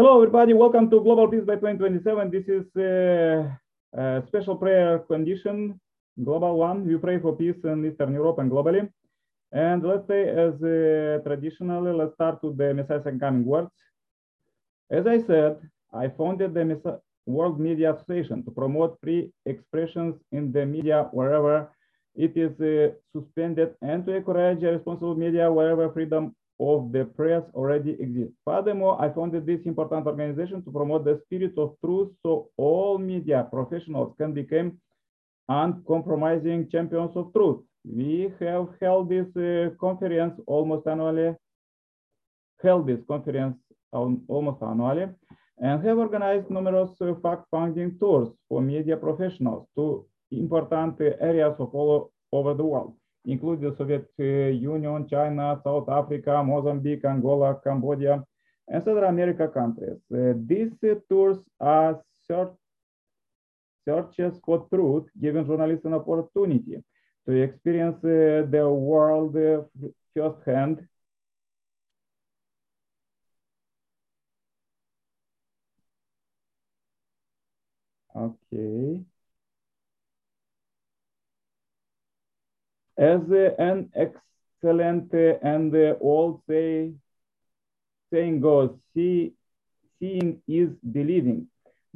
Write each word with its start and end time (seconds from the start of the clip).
Hello, 0.00 0.16
everybody. 0.16 0.54
Welcome 0.54 0.88
to 0.88 1.02
Global 1.02 1.28
Peace 1.28 1.44
by 1.44 1.56
2027. 1.56 2.30
This 2.30 2.48
is 2.48 2.64
a, 2.74 3.60
a 3.92 4.22
special 4.28 4.56
prayer 4.56 5.00
condition, 5.00 5.78
global 6.24 6.56
one. 6.56 6.86
We 6.86 6.96
pray 6.96 7.18
for 7.18 7.36
peace 7.36 7.62
in 7.64 7.84
Eastern 7.84 8.14
Europe 8.14 8.38
and 8.38 8.50
globally. 8.50 8.88
And 9.52 9.82
let's 9.82 10.06
say, 10.06 10.26
as 10.26 10.54
uh, 10.62 11.20
traditionally, 11.22 11.92
let's 11.92 12.14
start 12.14 12.42
with 12.42 12.56
the 12.56 12.72
Messiah's 12.72 13.04
Coming 13.20 13.44
words. 13.44 13.72
As 14.90 15.06
I 15.06 15.18
said, 15.20 15.58
I 15.92 16.08
founded 16.08 16.54
the 16.54 16.64
Messiah 16.64 16.96
World 17.26 17.60
Media 17.60 17.92
Association 17.92 18.42
to 18.44 18.50
promote 18.50 18.98
free 19.02 19.30
expressions 19.44 20.14
in 20.32 20.50
the 20.50 20.64
media 20.64 21.10
wherever 21.12 21.70
it 22.14 22.34
is 22.38 22.58
uh, 22.62 22.94
suspended 23.12 23.74
and 23.82 24.06
to 24.06 24.14
encourage 24.14 24.62
responsible 24.62 25.14
media 25.14 25.52
wherever 25.52 25.92
freedom 25.92 26.34
of 26.60 26.92
the 26.92 27.04
press 27.06 27.42
already 27.54 27.92
exists. 27.92 28.36
Furthermore, 28.44 29.00
I 29.00 29.08
founded 29.10 29.46
this 29.46 29.64
important 29.64 30.06
organization 30.06 30.62
to 30.62 30.70
promote 30.70 31.04
the 31.06 31.18
spirit 31.24 31.54
of 31.56 31.74
truth 31.82 32.10
so 32.22 32.50
all 32.58 32.98
media 32.98 33.48
professionals 33.50 34.14
can 34.18 34.34
become 34.34 34.78
uncompromising 35.48 36.68
champions 36.68 37.16
of 37.16 37.32
truth. 37.32 37.60
We 37.84 38.30
have 38.40 38.68
held 38.80 39.08
this 39.08 39.34
uh, 39.36 39.70
conference 39.80 40.38
almost 40.46 40.86
annually, 40.86 41.34
held 42.62 42.86
this 42.86 43.00
conference 43.08 43.56
almost 43.90 44.62
annually, 44.62 45.06
and 45.58 45.82
have 45.82 45.98
organized 45.98 46.50
numerous 46.50 46.90
uh, 47.00 47.14
fact-finding 47.22 47.98
tours 47.98 48.28
for 48.48 48.60
media 48.60 48.98
professionals 48.98 49.66
to 49.76 50.04
important 50.30 51.00
areas 51.00 51.56
of 51.58 51.74
all 51.74 52.12
over 52.32 52.52
the 52.54 52.64
world 52.64 52.99
including 53.24 53.70
the 53.70 53.76
Soviet 53.76 54.08
Union, 54.18 55.08
China, 55.08 55.60
South 55.64 55.88
Africa, 55.88 56.42
Mozambique, 56.44 57.04
Angola, 57.04 57.60
Cambodia, 57.62 58.24
and 58.68 58.82
Southern 58.84 59.04
America 59.04 59.48
countries. 59.48 59.98
Uh, 60.14 60.32
these 60.46 60.72
uh, 60.84 60.94
tours 61.08 61.38
are 61.60 62.00
search 62.26 62.52
searches 63.84 64.38
for 64.44 64.66
truth, 64.72 65.06
giving 65.20 65.46
journalists 65.46 65.84
an 65.84 65.94
opportunity 65.94 66.82
to 67.26 67.32
experience 67.42 67.96
uh, 68.04 68.46
the 68.50 68.66
world 68.68 69.36
firsthand. 70.14 70.86
Okay. 78.14 79.04
As 83.00 83.20
an 83.58 83.90
excellent 83.96 85.10
and 85.42 85.74
old 86.00 86.42
say, 86.46 86.92
saying 88.12 88.40
goes, 88.40 88.70
see, 88.94 89.32
seeing 89.98 90.42
is 90.46 90.68
believing. 90.92 91.48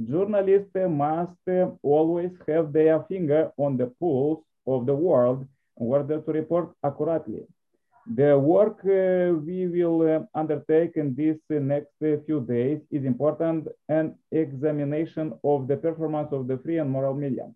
Journalists 0.03 0.75
must 0.75 1.47
always 1.83 2.33
have 2.49 2.73
their 2.73 3.03
finger 3.05 3.53
on 3.59 3.77
the 3.77 3.89
pulse 4.01 4.43
of 4.67 4.87
the 4.87 4.95
world 4.95 5.47
in 5.79 5.87
order 5.87 6.21
to 6.21 6.33
report 6.33 6.71
accurately. 6.83 7.43
The 8.07 8.39
work 8.39 8.81
uh, 8.85 9.35
we 9.39 9.67
will 9.67 10.03
uh, 10.03 10.39
undertake 10.39 10.97
in 10.97 11.15
these 11.15 11.41
uh, 11.51 11.55
next 11.55 11.93
few 11.99 12.41
days 12.47 12.81
is 12.91 13.05
important 13.05 13.69
an 13.89 14.15
examination 14.31 15.33
of 15.43 15.69
the 15.69 15.77
performance 15.77 16.29
of 16.33 16.47
the 16.47 16.59
free 16.59 16.79
and 16.79 16.91
moral 16.91 17.15
media. 17.15 17.51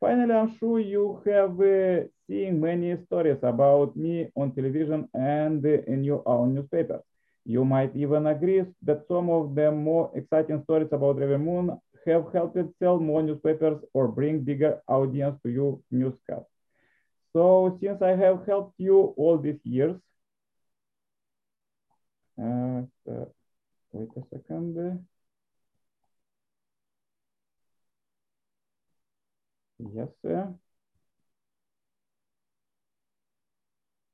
Finally, 0.00 0.34
I'm 0.34 0.56
sure 0.58 0.80
you 0.80 1.22
have 1.26 1.60
uh, 1.60 2.02
seen 2.26 2.60
many 2.60 2.96
stories 3.06 3.38
about 3.42 3.96
me 3.96 4.30
on 4.36 4.52
television 4.54 5.08
and 5.14 5.64
in 5.64 6.04
your 6.04 6.22
own 6.26 6.54
newspaper. 6.54 7.02
You 7.44 7.64
might 7.64 7.94
even 7.96 8.26
agree 8.26 8.64
that 8.82 9.06
some 9.08 9.30
of 9.30 9.54
the 9.54 9.70
more 9.70 10.10
exciting 10.14 10.62
stories 10.64 10.88
about 10.92 11.18
Reverend 11.18 11.44
Moon 11.44 11.80
have 12.06 12.24
helped 12.32 12.58
sell 12.78 12.98
more 12.98 13.22
newspapers 13.22 13.82
or 13.94 14.08
bring 14.08 14.40
bigger 14.40 14.80
audience 14.88 15.38
to 15.42 15.50
your 15.50 15.78
newscast. 15.90 16.46
So 17.32 17.78
since 17.80 18.02
I 18.02 18.16
have 18.16 18.46
helped 18.46 18.78
you 18.78 19.14
all 19.16 19.38
these 19.38 19.60
years, 19.64 19.96
uh, 22.38 22.82
uh, 23.10 23.24
wait 23.92 24.10
a 24.16 24.22
second. 24.30 25.06
Yes, 29.88 30.08
sir. 30.22 30.54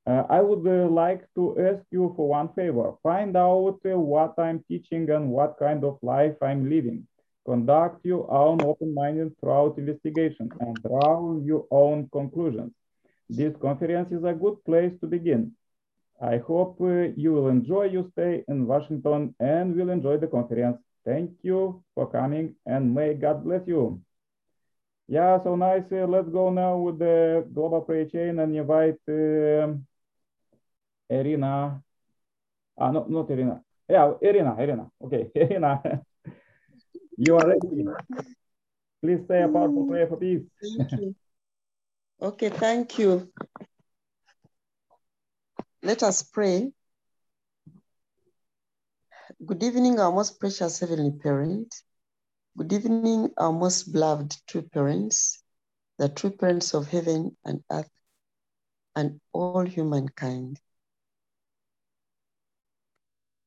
Uh, 0.06 0.22
I 0.31 0.41
would 0.41 0.65
uh, 0.66 0.88
like 0.88 1.27
to 1.34 1.59
ask 1.59 1.84
you 1.91 2.12
for 2.16 2.28
one 2.28 2.53
favor. 2.54 2.93
Find 3.03 3.37
out 3.37 3.81
uh, 3.84 3.99
what 3.99 4.38
I'm 4.38 4.62
teaching 4.69 5.10
and 5.10 5.31
what 5.31 5.59
kind 5.59 5.82
of 5.82 5.99
life 6.03 6.37
I'm 6.41 6.71
living. 6.71 7.09
Conduct 7.44 8.05
your 8.05 8.31
own 8.31 8.62
open-minded 8.62 9.34
throughout 9.41 9.78
investigation 9.78 10.49
and 10.60 10.81
draw 10.82 11.38
your 11.41 11.66
own 11.72 12.09
conclusions. 12.12 12.72
This 13.28 13.55
conference 13.60 14.12
is 14.12 14.22
a 14.22 14.32
good 14.32 14.65
place 14.65 14.93
to 15.00 15.09
begin. 15.09 15.53
I 16.21 16.38
hope 16.38 16.81
uh, 16.81 17.10
you 17.16 17.32
will 17.32 17.49
enjoy 17.49 17.87
your 17.87 18.06
stay 18.12 18.44
in 18.47 18.66
Washington 18.66 19.34
and 19.41 19.75
will 19.75 19.91
enjoy 19.91 20.19
the 20.19 20.28
conference. 20.28 20.78
Thank 21.05 21.32
you 21.43 21.82
for 21.94 22.09
coming 22.10 22.55
and 22.65 22.94
may 22.94 23.15
God 23.15 23.43
bless 23.44 23.66
you. 23.66 24.00
Yeah, 25.09 25.41
so 25.43 25.55
nice. 25.55 25.84
Uh, 25.93 26.06
let's 26.06 26.28
go 26.28 26.50
now 26.50 26.77
with 26.78 26.99
the 26.99 27.47
global 27.55 27.81
prayer 27.81 28.06
chain 28.06 28.41
and 28.41 28.56
invite 28.56 28.99
uh, 29.09 29.75
Irina. 31.09 31.81
Ah, 32.77 32.91
no, 32.91 33.06
not 33.09 33.31
Irina. 33.31 33.62
Yeah, 33.89 34.15
Irina, 34.21 34.56
Irina. 34.59 34.91
Okay, 35.00 35.31
Irina. 35.34 36.03
you 37.17 37.37
are 37.37 37.47
ready. 37.47 37.84
Please 39.00 39.21
say 39.28 39.43
a 39.43 39.49
powerful 39.49 39.87
prayer 39.87 40.09
for 40.09 40.17
peace. 40.17 40.43
Thank 40.61 40.93
you. 40.93 41.15
Okay, 42.21 42.49
thank 42.49 42.99
you. 42.99 43.31
Let 45.83 46.03
us 46.03 46.23
pray. 46.25 46.73
Good 49.44 49.62
evening, 49.62 50.00
our 50.00 50.11
most 50.11 50.41
precious 50.41 50.81
Heavenly 50.81 51.12
Parent. 51.12 51.73
Good 52.56 52.72
evening, 52.72 53.33
our 53.37 53.53
most 53.53 53.93
beloved 53.93 54.34
true 54.47 54.62
parents, 54.62 55.43
the 55.99 56.09
true 56.09 56.31
parents 56.31 56.72
of 56.72 56.89
heaven 56.89 57.37
and 57.44 57.62
earth, 57.71 57.91
and 58.94 59.21
all 59.34 59.67
humankind. 59.67 60.59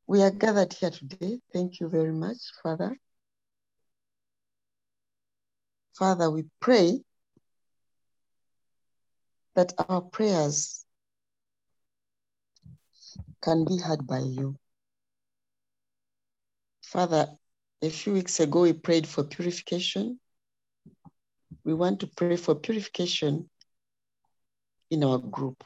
We 0.05 0.21
are 0.21 0.29
gathered 0.29 0.73
here 0.73 0.91
today. 0.91 1.39
Thank 1.51 1.79
you 1.79 1.89
very 1.89 2.11
much, 2.11 2.37
Father. 2.61 2.95
Father, 5.97 6.29
we 6.29 6.45
pray 6.59 7.01
that 9.55 9.73
our 9.89 10.01
prayers 10.01 10.85
can 13.41 13.65
be 13.65 13.77
heard 13.77 14.05
by 14.05 14.19
you. 14.19 14.55
Father, 16.83 17.38
a 17.81 17.89
few 17.89 18.13
weeks 18.13 18.39
ago, 18.39 18.61
we 18.61 18.73
prayed 18.73 19.07
for 19.07 19.23
purification. 19.23 20.19
We 21.63 21.73
want 21.73 22.01
to 22.01 22.07
pray 22.07 22.35
for 22.35 22.55
purification 22.55 23.49
in 24.89 25.03
our 25.03 25.17
group. 25.17 25.63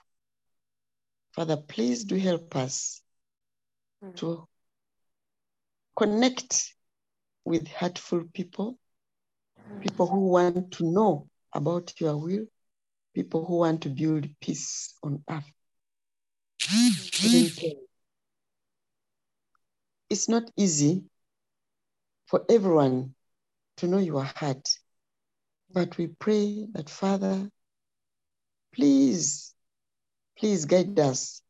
Father, 1.33 1.57
please 1.57 2.03
do 2.03 2.15
help 2.15 2.55
us 2.55 3.01
mm. 4.03 4.15
to 4.17 4.47
connect 5.95 6.73
with 7.45 7.67
hurtful 7.67 8.23
people, 8.33 8.77
mm. 9.71 9.81
people 9.81 10.07
who 10.07 10.27
want 10.29 10.71
to 10.73 10.83
know 10.83 11.27
about 11.53 11.93
your 11.99 12.17
will, 12.17 12.45
people 13.15 13.45
who 13.45 13.57
want 13.57 13.81
to 13.81 13.89
build 13.89 14.27
peace 14.39 14.95
on 15.03 15.23
earth. 15.29 15.51
Mm. 16.61 17.73
it's 20.09 20.29
not 20.29 20.43
easy 20.55 21.03
for 22.33 22.43
everyone 22.49 23.13
to 23.77 23.87
know 23.87 23.99
your 23.99 24.23
heart. 24.23 24.67
But 25.71 25.95
we 25.99 26.07
pray 26.07 26.65
that, 26.71 26.89
Father, 26.89 27.47
please, 28.73 29.53
please 30.35 30.65
guide 30.65 30.99
us 30.99 31.43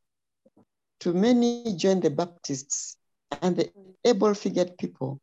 to 0.99 1.13
many 1.13 1.77
John 1.77 2.01
the 2.01 2.09
Baptists 2.09 2.97
and 3.41 3.55
the 3.55 3.71
able 4.03 4.33
figured 4.33 4.77
people 4.77 5.21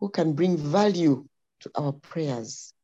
who 0.00 0.08
can 0.08 0.32
bring 0.32 0.56
value 0.56 1.24
to 1.60 1.70
our 1.76 1.92
prayers. 1.92 2.74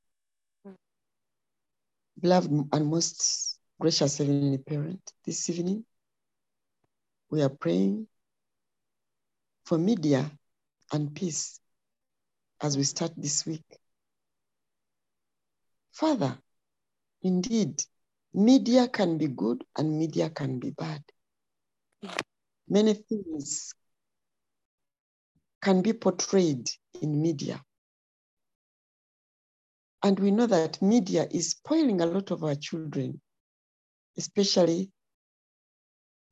Beloved 2.21 2.69
and 2.73 2.87
most 2.87 3.59
gracious 3.81 4.19
Heavenly 4.19 4.59
Parent, 4.59 5.03
this 5.27 5.51
evening 5.51 5.85
we 7.33 7.43
are 7.43 7.49
praying 7.49 8.07
for 9.65 9.77
media 9.77 10.31
and 10.93 11.13
peace 11.13 11.61
as 12.63 12.77
we 12.77 12.85
start 12.85 13.13
this 13.17 13.47
week. 13.47 13.65
Father, 15.93 16.39
indeed, 17.23 17.83
media 18.33 18.89
can 18.89 19.19
be 19.19 19.29
good 19.29 19.65
and 19.77 19.99
media 19.99 20.31
can 20.31 20.59
be 20.59 20.71
bad. 20.71 21.03
Many 22.69 22.95
things 22.95 23.75
can 25.61 25.83
be 25.83 25.93
portrayed 25.93 26.71
in 27.03 27.21
media. 27.21 27.63
And 30.03 30.19
we 30.19 30.31
know 30.31 30.47
that 30.47 30.81
media 30.81 31.27
is 31.31 31.51
spoiling 31.51 32.01
a 32.01 32.07
lot 32.07 32.31
of 32.31 32.43
our 32.43 32.55
children, 32.55 33.21
especially 34.17 34.91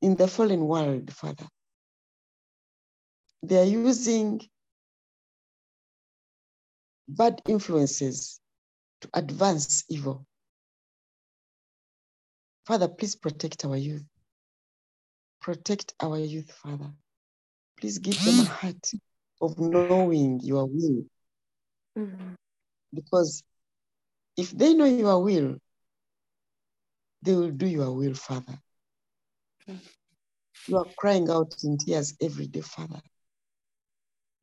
in 0.01 0.15
the 0.15 0.27
fallen 0.27 0.61
world, 0.65 1.13
Father. 1.13 1.47
They 3.43 3.59
are 3.61 3.65
using 3.65 4.41
bad 7.09 7.41
influences 7.47 8.39
to 9.01 9.09
advance 9.13 9.83
evil. 9.89 10.25
Father, 12.65 12.87
please 12.87 13.15
protect 13.15 13.65
our 13.65 13.77
youth. 13.77 14.03
Protect 15.41 15.93
our 16.01 16.19
youth, 16.19 16.51
Father. 16.51 16.91
Please 17.79 17.97
give 17.97 18.23
them 18.23 18.39
a 18.39 18.43
heart 18.59 18.91
of 19.41 19.57
knowing 19.59 20.39
your 20.41 20.65
will. 20.65 21.05
Mhm. 21.97 22.35
Because 22.93 23.43
if 24.37 24.51
they 24.51 24.73
know 24.73 24.85
your 24.85 25.23
will, 25.23 25.57
they 27.21 27.35
will 27.35 27.51
do 27.51 27.67
your 27.67 27.91
will, 27.93 28.13
Father. 28.13 28.57
You 30.67 30.77
are 30.77 30.85
crying 30.97 31.29
out 31.29 31.55
in 31.63 31.77
tears 31.77 32.13
every 32.21 32.47
day, 32.47 32.61
Father. 32.61 33.01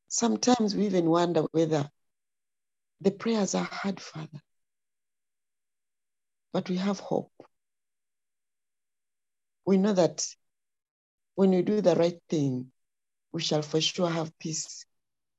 Sometimes 0.09 0.75
we 0.75 0.85
even 0.85 1.09
wonder 1.09 1.43
whether 1.51 1.89
the 3.01 3.11
prayers 3.11 3.55
are 3.55 3.63
heard, 3.65 3.99
Father. 3.99 4.41
But 6.53 6.69
we 6.69 6.77
have 6.77 6.99
hope. 6.99 7.31
We 9.65 9.77
know 9.77 9.93
that 9.93 10.25
when 11.35 11.51
we 11.51 11.61
do 11.63 11.79
the 11.81 11.95
right 11.95 12.19
thing, 12.29 12.71
we 13.31 13.41
shall 13.41 13.61
for 13.61 13.79
sure 13.81 14.09
have 14.09 14.37
peace 14.39 14.85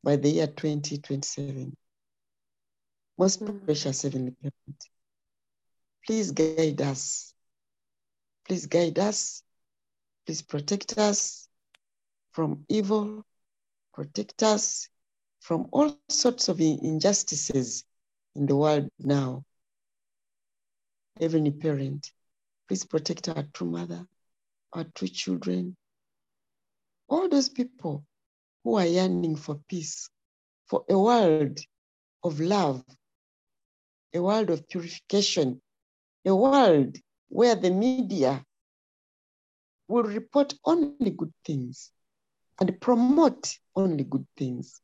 by 0.03 0.17
the 0.17 0.31
year 0.31 0.47
2027. 0.49 1.77
Most 3.19 3.41
Mm. 3.41 3.63
precious 3.65 4.03
Heavenly 4.03 4.33
Parent, 4.33 4.85
please 6.05 6.33
guide 6.33 6.81
us. 6.81 7.35
Please 8.47 8.67
guide 8.67 8.99
us. 8.99 9.43
Please 10.27 10.43
protect 10.43 10.99
us 10.99 11.49
from 12.33 12.65
evil. 12.69 13.25
Protect 13.95 14.43
us 14.43 14.89
from 15.49 15.67
all 15.73 15.99
sorts 16.11 16.51
of 16.51 16.61
injustices 16.61 17.83
in 18.37 18.45
the 18.45 18.55
world 18.55 18.87
now. 18.99 19.43
Heavenly 21.19 21.53
Parent, 21.53 22.13
please 22.69 22.85
protect 22.85 23.31
our 23.31 23.45
true 23.55 23.71
mother, 23.71 24.07
our 24.75 24.85
true 24.95 25.09
children, 25.09 25.75
all 27.09 27.31
those 27.31 27.49
people 27.49 28.05
who 28.63 28.75
are 28.75 28.85
yearning 28.85 29.37
for 29.37 29.59
peace, 29.71 30.11
for 30.67 30.85
a 30.91 30.99
world 30.99 31.59
of 32.23 32.41
love, 32.41 32.85
a 34.13 34.21
world 34.21 34.51
of 34.51 34.69
purification, 34.69 35.63
a 36.27 36.37
world 36.37 36.95
where 37.31 37.55
the 37.55 37.71
media 37.71 38.45
will 39.89 40.03
report 40.03 40.53
only 40.67 41.11
good 41.11 41.33
things 41.43 41.91
and 42.61 42.79
promote 42.83 43.59
only 43.75 44.05
good 44.05 44.27
things. 44.37 44.83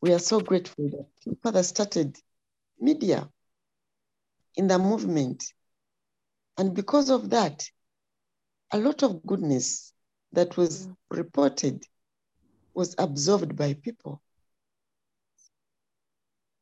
We 0.00 0.12
are 0.12 0.18
so 0.18 0.40
grateful 0.40 0.88
that 0.90 1.06
your 1.24 1.36
Father 1.42 1.62
started 1.62 2.16
media 2.80 3.28
in 4.56 4.66
the 4.66 4.78
movement. 4.78 5.44
And 6.58 6.74
because 6.74 7.10
of 7.10 7.30
that, 7.30 7.64
a 8.72 8.78
lot 8.78 9.02
of 9.02 9.24
goodness 9.26 9.92
that 10.32 10.56
was 10.56 10.88
reported 11.10 11.84
was 12.74 12.94
absorbed 12.98 13.56
by 13.56 13.74
people. 13.74 14.20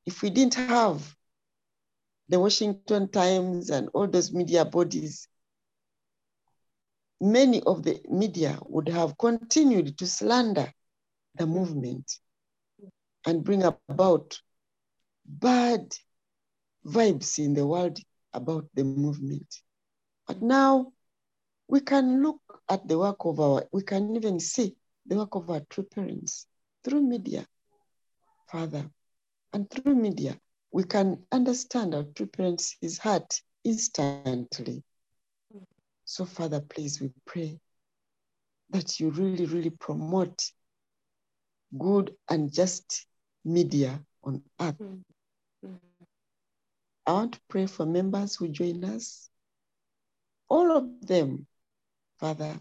If 0.07 0.23
we 0.23 0.31
didn't 0.31 0.55
have 0.55 1.15
the 2.29 2.41
Washington 2.41 3.09
Times 3.09 3.71
and 3.71 3.89
all 3.95 4.07
those 4.07 4.33
media 4.33 4.65
bodies, 4.65 5.29
many 7.21 7.63
of 7.63 7.83
the 7.83 8.01
media 8.09 8.59
would 8.67 8.89
have 8.89 9.19
continued 9.19 9.99
to 9.99 10.07
slander 10.07 10.73
the 11.35 11.47
movement 11.47 12.21
and 13.29 13.45
bring 13.45 13.65
about 13.65 14.41
bad 15.27 15.95
vibes 16.87 17.39
in 17.39 17.55
the 17.55 17.67
world 17.67 17.99
about 18.33 18.69
the 18.75 18.85
movement. 18.85 19.63
But 20.27 20.43
now 20.43 20.93
we 21.69 21.81
can 21.81 22.23
look 22.23 22.41
at 22.69 22.89
the 22.89 22.99
work 22.99 23.25
of 23.27 23.41
our, 23.41 23.65
we 23.73 23.83
can 23.83 24.17
even 24.17 24.41
see 24.41 24.77
the 25.07 25.17
work 25.17 25.35
of 25.35 25.51
our 25.51 25.61
true 25.71 25.85
parents 25.85 26.47
through 26.85 27.03
media, 27.03 27.47
Father. 28.51 28.91
And 29.53 29.71
through 29.71 29.95
media, 29.95 30.39
we 30.73 30.85
can 30.85 31.27
understand 31.33 31.95
our 31.95 32.05
true 32.15 32.27
parents' 32.27 32.99
heart 32.99 33.41
instantly. 33.65 34.83
So, 36.05 36.25
Father, 36.25 36.61
please, 36.61 37.01
we 37.01 37.11
pray 37.27 37.61
that 38.71 39.01
you 39.01 39.11
really, 39.11 39.47
really 39.47 39.71
promote 39.71 40.53
good 41.79 42.15
and 42.31 42.53
just 42.53 43.08
media 43.49 44.05
on 44.25 44.43
earth. 44.61 44.79
Mm. 44.81 45.03
Mm. 45.65 45.79
I 47.07 47.13
want 47.13 47.35
to 47.35 47.41
pray 47.49 47.67
for 47.67 47.87
members 47.87 48.37
who 48.37 48.49
join 48.49 48.85
us, 48.85 49.31
all 50.49 50.77
of 50.77 51.07
them, 51.07 51.47
Father, 52.19 52.61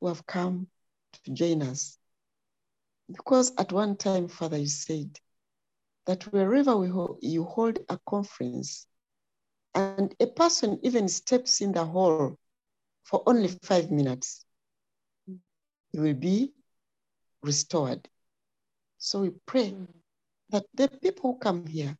who 0.00 0.08
have 0.08 0.26
come 0.26 0.68
to 1.12 1.32
join 1.32 1.62
us. 1.62 1.98
Because 3.10 3.52
at 3.58 3.72
one 3.72 3.96
time, 3.96 4.28
Father, 4.28 4.58
you 4.58 4.66
said 4.68 5.18
that 6.06 6.24
wherever 6.32 6.76
we 6.76 6.88
ho- 6.88 7.18
you 7.22 7.44
hold 7.44 7.78
a 7.88 7.98
conference 8.08 8.86
and 9.74 10.14
a 10.20 10.26
person 10.26 10.78
even 10.82 11.08
steps 11.08 11.60
in 11.62 11.72
the 11.72 11.84
hall 11.84 12.36
for 13.04 13.22
only 13.26 13.48
five 13.48 13.90
minutes, 13.90 14.44
he 15.92 15.98
will 15.98 16.14
be 16.14 16.52
restored. 17.42 18.08
So 19.04 19.22
we 19.22 19.30
pray 19.46 19.74
that 20.50 20.64
the 20.74 20.86
people 20.86 21.32
who 21.32 21.38
come 21.40 21.66
here, 21.66 21.98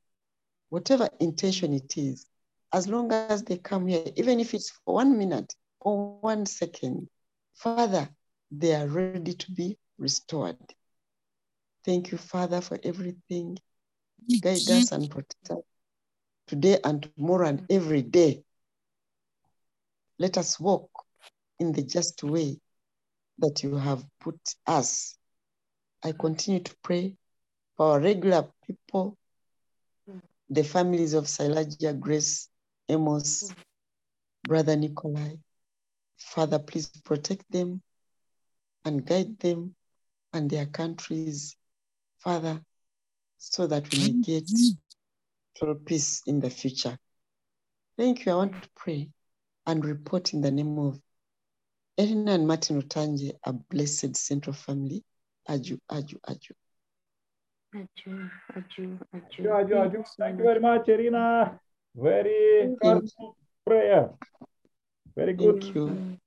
whatever 0.69 1.09
intention 1.19 1.73
it 1.73 1.99
is, 1.99 2.27
as 2.73 2.87
long 2.87 3.11
as 3.11 3.43
they 3.43 3.59
come 3.59 3.89
here, 3.89 4.05
even 4.15 4.39
if 4.39 4.55
it's 4.55 4.71
for 4.71 4.95
one 4.95 5.19
minute 5.19 5.53
or 5.81 6.17
one 6.21 6.47
second, 6.47 7.09
Father, 7.57 8.09
they 8.53 8.77
are 8.77 8.87
ready 8.87 9.35
to 9.35 9.51
be 9.51 9.77
restored. 9.99 10.57
Thank 11.85 12.13
you, 12.13 12.19
Father, 12.19 12.61
for 12.61 12.79
everything. 12.85 13.59
Guide 14.41 14.71
us 14.71 14.93
and 14.93 15.11
protect 15.11 15.51
us 15.51 15.65
today 16.47 16.79
and 16.85 17.11
tomorrow 17.17 17.49
and 17.49 17.67
every 17.69 18.03
day. 18.03 18.45
Let 20.21 20.39
us 20.39 20.61
walk 20.61 20.89
in 21.59 21.73
the 21.73 21.83
just 21.83 22.23
way 22.23 22.61
that 23.41 23.65
you 23.65 23.75
have 23.77 24.05
put 24.21 24.39
us. 24.69 25.19
I 26.05 26.13
continue 26.13 26.61
to 26.61 26.75
pray 26.83 27.17
for 27.77 27.93
our 27.93 28.01
regular 28.01 28.49
people, 28.67 29.17
mm. 30.09 30.21
the 30.51 30.65
families 30.65 31.15
of 31.15 31.25
Silagia, 31.25 31.99
Grace, 31.99 32.49
Amos, 32.89 33.45
mm. 33.45 33.55
Brother 34.45 34.77
Nikolai. 34.77 35.37
Father, 36.19 36.59
please 36.59 36.89
protect 37.05 37.45
them 37.51 37.83
and 38.85 39.05
guide 39.05 39.39
them 39.39 39.75
and 40.33 40.49
their 40.49 40.67
countries, 40.67 41.57
Father, 42.19 42.61
so 43.39 43.67
that 43.67 43.91
we 43.93 43.99
may 43.99 44.13
get 44.23 44.51
total 45.59 45.75
peace 45.77 46.23
in 46.27 46.41
the 46.41 46.51
future. 46.51 46.97
Thank 47.97 48.25
you. 48.25 48.33
I 48.33 48.37
want 48.37 48.63
to 48.63 48.69
pray 48.75 49.11
and 49.67 49.85
report 49.85 50.33
in 50.33 50.41
the 50.41 50.51
name 50.51 50.79
of 50.79 51.01
Elena 51.99 52.33
and 52.33 52.47
Martin 52.47 52.81
Otanje, 52.81 53.33
a 53.45 53.53
blessed 53.53 54.17
central 54.17 54.55
family. 54.55 55.05
Aju, 55.49 55.79
aju, 55.91 56.19
aju. 56.29 56.55
Aju, 57.75 58.31
aju, 58.57 58.99
aju. 59.15 59.51
Aju, 59.51 59.77
aju, 59.77 59.91
Thank 59.93 59.99
you 59.99 60.05
Thank 60.19 60.39
you 60.39 60.45
very 60.45 60.61
much, 60.61 60.89
Irina. 60.89 61.59
Very 61.95 62.69
Thank 62.69 62.83
heartful 62.83 63.37
prayer. 63.67 64.11
Very 65.17 65.35
good. 65.35 65.63
Thank 65.63 65.75
you. 65.75 66.19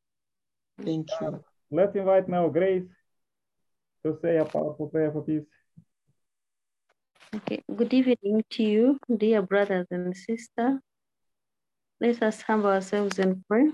Thank 0.84 1.10
you. 1.22 1.43
Let's 1.72 1.95
invite 1.95 2.29
now 2.29 2.48
Grace 2.50 2.88
to 4.03 4.17
say 4.22 4.38
a 4.38 4.45
powerful 4.45 4.88
prayer 4.88 5.12
for 5.12 5.24
peace. 5.24 5.45
Okay, 7.36 7.63
good 7.75 7.93
evening 7.93 8.43
to 8.51 8.63
you, 8.63 9.00
dear 9.17 9.41
brothers 9.41 9.88
and 9.91 10.15
sisters. 10.15 10.79
Let 12.00 12.22
us 12.22 12.41
humble 12.41 12.69
ourselves 12.69 13.19
and 13.19 13.43
pray. 13.48 13.72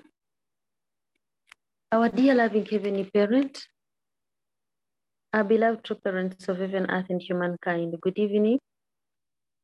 Our 1.91 2.10
dear 2.10 2.36
loving 2.36 2.65
Heavenly 2.65 3.03
Parent, 3.03 3.60
our 5.33 5.45
beloved 5.45 5.85
true 5.85 5.95
parents 5.95 6.50
of 6.50 6.59
heaven, 6.59 6.91
earth, 6.91 7.05
and 7.09 7.21
humankind, 7.21 7.95
good 8.01 8.17
evening. 8.17 8.59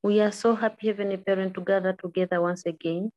We 0.01 0.21
are 0.21 0.31
so 0.31 0.55
happy, 0.55 0.87
Heavenly 0.87 1.17
Parent, 1.17 1.55
to 1.55 1.61
gather 1.61 1.91
together 1.91 2.39
once 2.41 2.65
again 2.65 3.11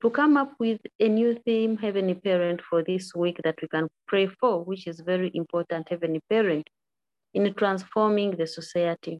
to 0.00 0.08
come 0.08 0.38
up 0.38 0.54
with 0.58 0.80
a 0.98 1.08
new 1.08 1.38
theme, 1.44 1.76
Heavenly 1.76 2.14
Parent, 2.14 2.62
for 2.62 2.82
this 2.82 3.14
week 3.14 3.38
that 3.44 3.56
we 3.60 3.68
can 3.68 3.88
pray 4.08 4.26
for, 4.26 4.64
which 4.64 4.86
is 4.86 5.00
very 5.00 5.30
important, 5.34 5.88
Heavenly 5.90 6.22
Parent, 6.30 6.66
in 7.34 7.52
transforming 7.52 8.36
the 8.36 8.46
society. 8.46 9.18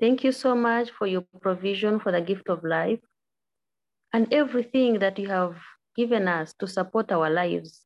Thank 0.00 0.24
you 0.24 0.32
so 0.32 0.54
much 0.54 0.90
for 0.92 1.06
your 1.06 1.24
provision 1.42 2.00
for 2.00 2.10
the 2.10 2.22
gift 2.22 2.48
of 2.48 2.64
life 2.64 3.00
and 4.14 4.32
everything 4.32 5.00
that 5.00 5.18
you 5.18 5.28
have 5.28 5.56
given 5.94 6.26
us 6.26 6.54
to 6.60 6.66
support 6.66 7.12
our 7.12 7.28
lives. 7.28 7.84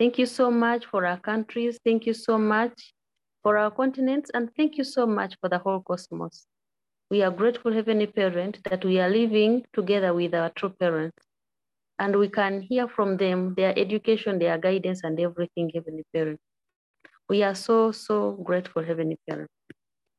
Thank 0.00 0.16
you 0.16 0.24
so 0.24 0.50
much 0.50 0.86
for 0.86 1.04
our 1.04 1.20
countries. 1.20 1.78
Thank 1.84 2.06
you 2.06 2.14
so 2.14 2.38
much 2.38 2.94
for 3.42 3.58
our 3.58 3.70
continents. 3.70 4.30
And 4.32 4.48
thank 4.56 4.78
you 4.78 4.84
so 4.84 5.04
much 5.04 5.36
for 5.42 5.50
the 5.50 5.58
whole 5.58 5.80
cosmos. 5.80 6.46
We 7.10 7.22
are 7.22 7.30
grateful, 7.30 7.70
Heavenly 7.70 8.06
Parent, 8.06 8.60
that 8.70 8.82
we 8.82 8.98
are 8.98 9.10
living 9.10 9.66
together 9.74 10.14
with 10.14 10.34
our 10.34 10.48
true 10.56 10.70
parents. 10.70 11.22
And 11.98 12.16
we 12.16 12.30
can 12.30 12.62
hear 12.62 12.88
from 12.88 13.18
them 13.18 13.52
their 13.58 13.78
education, 13.78 14.38
their 14.38 14.56
guidance, 14.56 15.02
and 15.04 15.20
everything, 15.20 15.70
Heavenly 15.74 16.04
Parent. 16.14 16.40
We 17.28 17.42
are 17.42 17.54
so, 17.54 17.92
so 17.92 18.32
grateful, 18.42 18.82
Heavenly 18.82 19.18
Parent. 19.28 19.50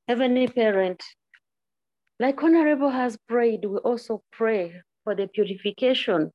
Heavenly 0.08 0.48
Parent, 0.48 1.04
like 2.20 2.44
Honorable 2.44 2.92
has 2.92 3.18
prayed, 3.28 3.66
we 3.66 3.80
also 3.80 4.22
pray 4.32 4.80
for 5.04 5.16
the 5.16 5.26
purification 5.26 6.30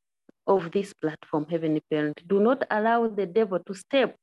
of 0.47 0.71
this 0.73 0.93
platform, 0.93 1.47
Heavenly 1.51 1.83
Parent. 1.91 2.23
Do 2.27 2.41
not 2.41 2.65
allow 2.71 3.09
the 3.09 3.27
devil 3.27 3.59
to 3.67 3.75
step 3.75 4.17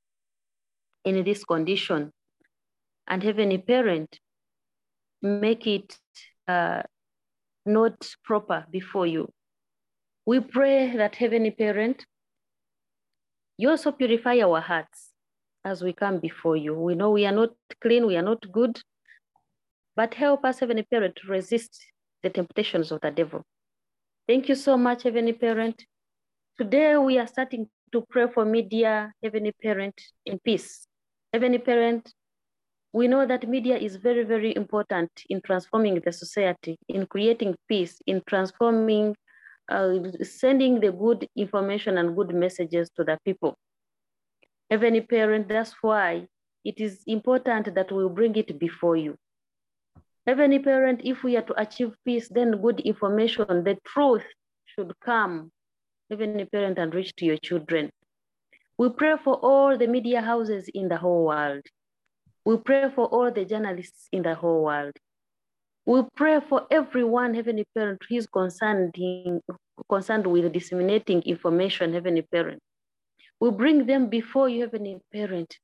in 1.03 1.23
this 1.23 1.43
condition. 1.43 2.11
And 3.07 3.21
Heavenly 3.21 3.57
Parent, 3.57 4.19
make 5.21 5.67
it 5.67 5.97
uh, 6.47 6.83
not 7.65 7.95
proper 8.23 8.65
before 8.71 9.07
you. 9.07 9.29
We 10.25 10.39
pray 10.39 10.95
that 10.95 11.15
Heavenly 11.15 11.51
Parent, 11.51 12.05
you 13.57 13.69
also 13.69 13.91
purify 13.91 14.39
our 14.39 14.61
hearts 14.61 15.11
as 15.65 15.81
we 15.81 15.93
come 15.93 16.19
before 16.19 16.55
you. 16.55 16.73
We 16.73 16.95
know 16.95 17.11
we 17.11 17.25
are 17.25 17.33
not 17.33 17.51
clean, 17.81 18.07
we 18.07 18.15
are 18.15 18.21
not 18.21 18.49
good, 18.51 18.81
but 19.95 20.13
help 20.13 20.45
us, 20.45 20.59
Heavenly 20.59 20.83
Parent, 20.83 21.17
to 21.17 21.27
resist 21.27 21.77
the 22.21 22.29
temptations 22.29 22.91
of 22.91 23.01
the 23.01 23.11
devil. 23.11 23.43
Thank 24.27 24.47
you 24.47 24.55
so 24.55 24.77
much, 24.77 25.03
Heavenly 25.03 25.33
Parent. 25.33 25.85
Today 26.55 26.97
we 26.97 27.17
are 27.17 27.25
starting 27.25 27.67
to 27.91 28.05
pray 28.11 28.27
for 28.31 28.45
media, 28.45 29.11
Heavenly 29.23 29.53
Parent, 29.59 29.99
in 30.27 30.37
peace. 30.37 30.85
Heavenly 31.33 31.57
Parent, 31.57 32.13
we 32.93 33.07
know 33.07 33.25
that 33.25 33.49
media 33.49 33.75
is 33.75 33.95
very, 33.95 34.23
very 34.23 34.55
important 34.55 35.09
in 35.31 35.41
transforming 35.41 35.99
the 36.05 36.11
society, 36.11 36.77
in 36.87 37.07
creating 37.07 37.55
peace, 37.67 37.97
in 38.05 38.21
transforming, 38.27 39.15
uh, 39.69 39.95
sending 40.21 40.79
the 40.79 40.91
good 40.91 41.27
information 41.35 41.97
and 41.97 42.15
good 42.15 42.35
messages 42.35 42.91
to 42.97 43.03
the 43.03 43.17
people. 43.25 43.57
Heavenly 44.69 45.01
Parent, 45.01 45.47
that's 45.47 45.73
why 45.81 46.27
it 46.63 46.79
is 46.79 47.01
important 47.07 47.73
that 47.73 47.91
we 47.91 48.07
bring 48.09 48.35
it 48.35 48.59
before 48.59 48.95
you. 48.95 49.17
Heavenly 50.27 50.59
Parent, 50.59 51.01
if 51.03 51.23
we 51.23 51.35
are 51.35 51.41
to 51.41 51.59
achieve 51.59 51.95
peace, 52.05 52.29
then 52.29 52.61
good 52.61 52.79
information, 52.81 53.63
the 53.63 53.75
truth 53.87 54.25
should 54.65 54.93
come, 55.03 55.51
Heavenly 56.09 56.45
Parent, 56.45 56.77
and 56.77 56.93
reach 56.93 57.15
to 57.17 57.25
your 57.25 57.37
children. 57.37 57.89
We 58.77 58.89
pray 58.89 59.15
for 59.23 59.35
all 59.35 59.77
the 59.77 59.87
media 59.87 60.21
houses 60.21 60.69
in 60.73 60.89
the 60.89 60.97
whole 60.97 61.25
world. 61.25 61.61
We 62.45 62.57
pray 62.57 62.89
for 62.93 63.05
all 63.05 63.31
the 63.31 63.45
journalists 63.45 64.07
in 64.11 64.23
the 64.23 64.35
whole 64.35 64.63
world. 64.63 64.93
We 65.85 66.01
pray 66.15 66.39
for 66.47 66.65
everyone, 66.71 67.33
Heavenly 67.33 67.65
Parent, 67.75 68.01
who 68.07 68.15
is 68.15 68.27
concerned, 68.27 68.95
in, 68.97 69.41
concerned 69.89 70.27
with 70.27 70.51
disseminating 70.51 71.21
information, 71.23 71.93
Heavenly 71.93 72.21
Parent. 72.23 72.61
We 73.39 73.51
bring 73.51 73.85
them 73.85 74.07
before 74.07 74.49
you, 74.49 74.61
Heavenly 74.61 74.99
Parent, 75.11 75.57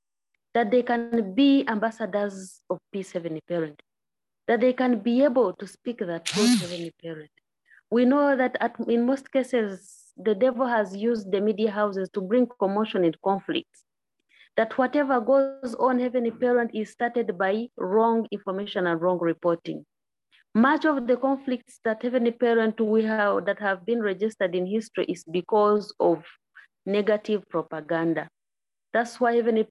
that 0.54 0.72
they 0.72 0.84
can 0.84 1.34
be 1.34 1.66
ambassadors 1.68 2.62
of 2.70 2.80
peace, 2.92 3.12
Heavenly 3.12 3.42
Parent, 3.48 3.82
that 4.48 4.60
they 4.60 4.74
can 4.74 5.00
be 5.00 5.24
able 5.24 5.54
to 5.54 5.66
speak 5.66 6.00
the 6.00 6.22
truth, 6.24 6.62
Heavenly 6.62 6.94
Parent. 7.02 7.32
We 7.90 8.06
know 8.06 8.36
that 8.36 8.58
at, 8.60 8.76
in 8.88 9.06
most 9.06 9.32
cases, 9.32 9.99
the 10.20 10.36
devil 10.36 10.68
has 10.68 10.96
used 10.96 11.32
the 11.32 11.40
media 11.40 11.72
houses 11.72 12.10
to 12.14 12.22
bring 12.22 12.48
commotion 12.60 13.04
and 13.04 13.16
conflicts 13.24 13.84
that 14.58 14.78
whatever 14.78 15.22
goes 15.22 15.74
on, 15.76 16.00
Heavenly 16.00 16.32
Parent, 16.32 16.72
is 16.74 16.90
started 16.92 17.38
by 17.38 17.68
wrong 17.78 18.28
information 18.32 18.88
and 18.88 19.02
wrong 19.02 19.18
reporting. 19.20 19.86
Much 20.54 20.84
of 20.84 21.08
the 21.08 21.16
conflicts 21.16 21.80
that 21.86 22.04
Heavenly 22.04 22.32
Parent 22.32 22.82
we 22.82 23.04
have 23.04 23.46
that 23.46 23.60
have 23.60 23.86
been 23.86 24.02
registered 24.02 24.56
in 24.56 24.66
history 24.66 25.06
is 25.06 25.24
because 25.32 25.94
of 26.00 26.26
negative 26.86 27.48
propaganda. 27.50 28.28
That's 28.92 29.20
why 29.22 29.36
Heavenly 29.36 29.68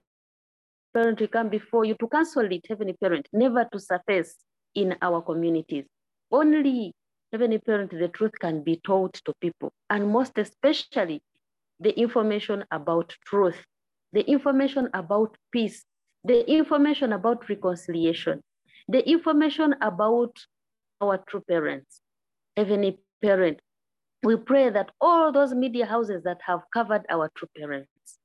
Parent, 0.94 1.20
we 1.20 1.26
come 1.26 1.50
before 1.50 1.84
you 1.84 1.94
to 2.00 2.08
cancel 2.08 2.50
it, 2.50 2.64
Heavenly 2.66 2.94
Parent, 2.94 3.28
never 3.32 3.68
to 3.70 3.78
surface 3.78 4.36
in 4.74 4.96
our 5.02 5.20
communities. 5.20 5.84
Only 6.30 6.94
Heavenly 7.32 7.58
Parent, 7.58 7.90
the 7.90 8.08
truth 8.08 8.32
can 8.40 8.62
be 8.62 8.80
told 8.84 9.14
to 9.14 9.32
people, 9.40 9.72
and 9.90 10.08
most 10.08 10.38
especially 10.38 11.22
the 11.80 11.98
information 11.98 12.64
about 12.70 13.14
truth 13.24 13.64
the 14.12 14.28
information 14.30 14.88
about 14.94 15.36
peace, 15.52 15.84
the 16.24 16.50
information 16.50 17.12
about 17.12 17.48
reconciliation, 17.48 18.42
the 18.88 19.06
information 19.08 19.74
about 19.80 20.34
our 21.00 21.18
true 21.28 21.42
parents, 21.48 22.00
heavenly 22.56 22.98
parent. 23.22 23.60
We 24.22 24.36
pray 24.36 24.70
that 24.70 24.90
all 25.00 25.30
those 25.30 25.54
media 25.54 25.86
houses 25.86 26.22
that 26.24 26.38
have 26.44 26.60
covered 26.72 27.04
our 27.08 27.30
true 27.36 27.48
parents, 27.56 28.18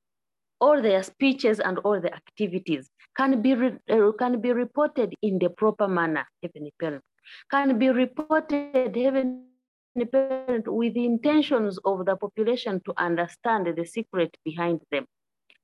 all 0.60 0.80
their 0.82 1.02
speeches 1.02 1.60
and 1.60 1.78
all 1.78 2.00
the 2.00 2.12
activities 2.12 2.90
can 3.16 3.42
be, 3.42 3.52
uh, 3.52 4.12
can 4.18 4.40
be 4.40 4.52
reported 4.52 5.14
in 5.22 5.38
the 5.38 5.50
proper 5.50 5.86
manner, 5.86 6.26
heavenly 6.42 6.72
parent, 6.80 7.04
can 7.50 7.78
be 7.78 7.90
reported, 7.90 8.94
heavenly 8.96 10.06
parent, 10.10 10.66
with 10.66 10.94
the 10.94 11.04
intentions 11.04 11.78
of 11.84 12.04
the 12.06 12.16
population 12.16 12.80
to 12.84 12.92
understand 12.96 13.66
the 13.76 13.84
secret 13.84 14.36
behind 14.44 14.80
them 14.90 15.06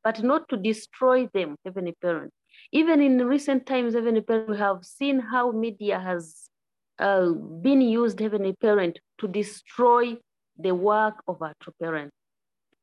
but 0.03 0.23
not 0.23 0.49
to 0.49 0.57
destroy 0.57 1.29
them, 1.33 1.57
Heavenly 1.65 1.95
Parent. 2.01 2.33
Even 2.73 3.01
in 3.01 3.27
recent 3.27 3.67
times, 3.67 3.95
Heavenly 3.95 4.23
Parent, 4.23 4.49
we 4.49 4.57
have 4.57 4.85
seen 4.85 5.21
how 5.21 5.53
media 5.53 5.99
has 5.99 6.51
uh, 6.99 7.31
been 7.31 7.81
used, 7.81 8.21
Heavenly 8.21 8.55
Parent, 8.55 8.99
to 9.19 9.29
destroy 9.29 10.17
the 10.59 10.75
work 10.75 11.23
of 11.27 11.43
our 11.43 11.55
true 11.63 11.75
parents. 11.81 12.15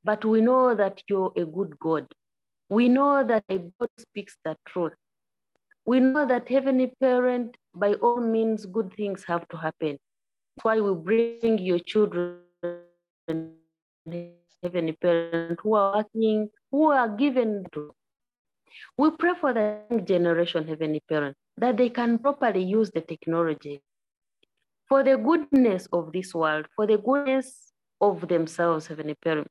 But 0.04 0.26
we 0.26 0.42
know 0.42 0.76
that 0.76 1.02
you're 1.08 1.34
a 1.36 1.46
good 1.46 1.78
God. 1.80 2.08
We 2.70 2.90
know 2.90 3.26
that 3.26 3.44
a 3.50 3.58
God 3.58 3.90
speaks 3.98 4.38
the 4.44 4.56
truth. 4.68 4.94
We 5.86 6.00
know 6.00 6.26
that 6.26 6.50
Heavenly 6.50 6.94
Parent, 7.00 7.56
by 7.80 7.94
all 7.96 8.20
means, 8.20 8.66
good 8.66 8.94
things 8.94 9.24
have 9.28 9.48
to 9.50 9.58
happen. 9.58 9.98
That's 10.56 10.64
why 10.64 10.80
we 10.80 10.94
bring 10.94 11.60
your 11.60 11.80
children 11.80 12.40
Heavenly 14.64 14.94
Parent, 14.94 15.60
who 15.62 15.76
are 15.76 15.98
working, 15.98 16.50
who 16.72 16.92
are 16.92 17.10
given 17.10 17.66
to. 17.74 17.94
We 18.98 19.12
pray 19.12 19.34
for 19.40 19.54
the 19.54 19.82
young 19.90 20.06
generation, 20.06 20.68
Heavenly 20.68 21.02
Parent, 21.08 21.36
that 21.58 21.78
they 21.78 21.90
can 21.90 22.18
properly 22.20 22.64
use 22.64 22.92
the 22.92 23.02
technology 23.02 23.82
for 24.88 25.04
the 25.04 25.18
goodness 25.18 25.88
of 25.92 26.12
this 26.12 26.34
world, 26.34 26.68
for 26.76 26.88
the 26.88 26.98
goodness 26.98 27.74
of 28.02 28.28
themselves, 28.28 28.88
Heavenly 28.88 29.16
Parent. 29.16 29.48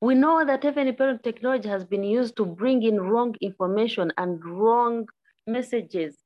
We 0.00 0.14
know 0.14 0.44
that 0.44 0.62
Heavenly 0.62 0.92
Parent 0.92 1.22
technology 1.22 1.68
has 1.68 1.84
been 1.84 2.04
used 2.04 2.36
to 2.36 2.46
bring 2.46 2.82
in 2.82 3.00
wrong 3.00 3.34
information 3.40 4.12
and 4.16 4.42
wrong 4.44 5.06
messages 5.46 6.16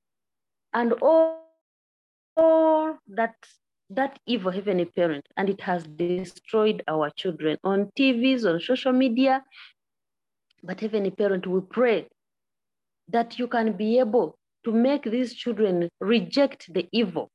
and 0.74 0.92
all, 0.94 1.40
all 2.36 2.98
that 3.08 3.34
that 3.90 4.18
evil 4.26 4.50
heavenly 4.50 4.86
parent 4.86 5.26
and 5.36 5.48
it 5.48 5.60
has 5.60 5.84
destroyed 5.84 6.82
our 6.88 7.10
children 7.10 7.56
on 7.64 7.90
TVs, 7.98 8.44
on 8.44 8.60
social 8.60 8.92
media. 8.92 9.44
But 10.62 10.80
heavenly 10.80 11.10
parent, 11.10 11.46
we 11.46 11.60
pray 11.60 12.08
that 13.08 13.38
you 13.38 13.46
can 13.46 13.76
be 13.76 13.98
able 13.98 14.38
to 14.64 14.72
make 14.72 15.04
these 15.04 15.34
children 15.34 15.88
reject 16.00 16.72
the 16.72 16.88
evil 16.92 17.30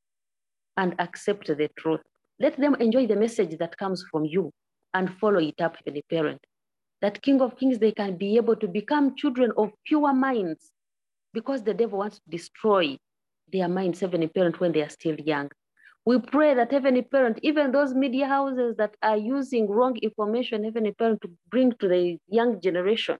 and 0.75 0.95
accept 0.99 1.47
the 1.47 1.69
truth. 1.77 2.01
Let 2.39 2.57
them 2.57 2.75
enjoy 2.75 3.05
the 3.05 3.15
message 3.15 3.57
that 3.59 3.77
comes 3.77 4.03
from 4.09 4.25
you 4.25 4.51
and 4.93 5.13
follow 5.19 5.39
it 5.39 5.61
up, 5.61 5.75
heavenly 5.77 6.03
parent. 6.09 6.39
That 7.01 7.21
King 7.21 7.41
of 7.41 7.57
Kings, 7.57 7.77
they 7.77 7.91
can 7.91 8.17
be 8.17 8.37
able 8.37 8.55
to 8.55 8.67
become 8.67 9.15
children 9.15 9.51
of 9.55 9.71
pure 9.85 10.13
minds 10.13 10.71
because 11.33 11.63
the 11.63 11.73
devil 11.73 11.99
wants 11.99 12.17
to 12.17 12.29
destroy 12.29 12.97
their 13.51 13.67
minds, 13.67 13.99
heavenly 13.99 14.27
parent, 14.27 14.59
when 14.59 14.71
they 14.71 14.81
are 14.81 14.89
still 14.89 15.15
young. 15.15 15.49
We 16.05 16.19
pray 16.19 16.53
that 16.55 16.71
Heavenly 16.71 17.03
Parent, 17.03 17.39
even 17.43 17.71
those 17.71 17.93
media 17.93 18.25
houses 18.25 18.75
that 18.77 18.95
are 19.03 19.17
using 19.17 19.69
wrong 19.69 19.95
information, 19.97 20.63
Heavenly 20.63 20.93
Parent, 20.93 21.21
to 21.21 21.29
bring 21.51 21.73
to 21.73 21.87
the 21.87 22.17
young 22.27 22.61
generation, 22.61 23.17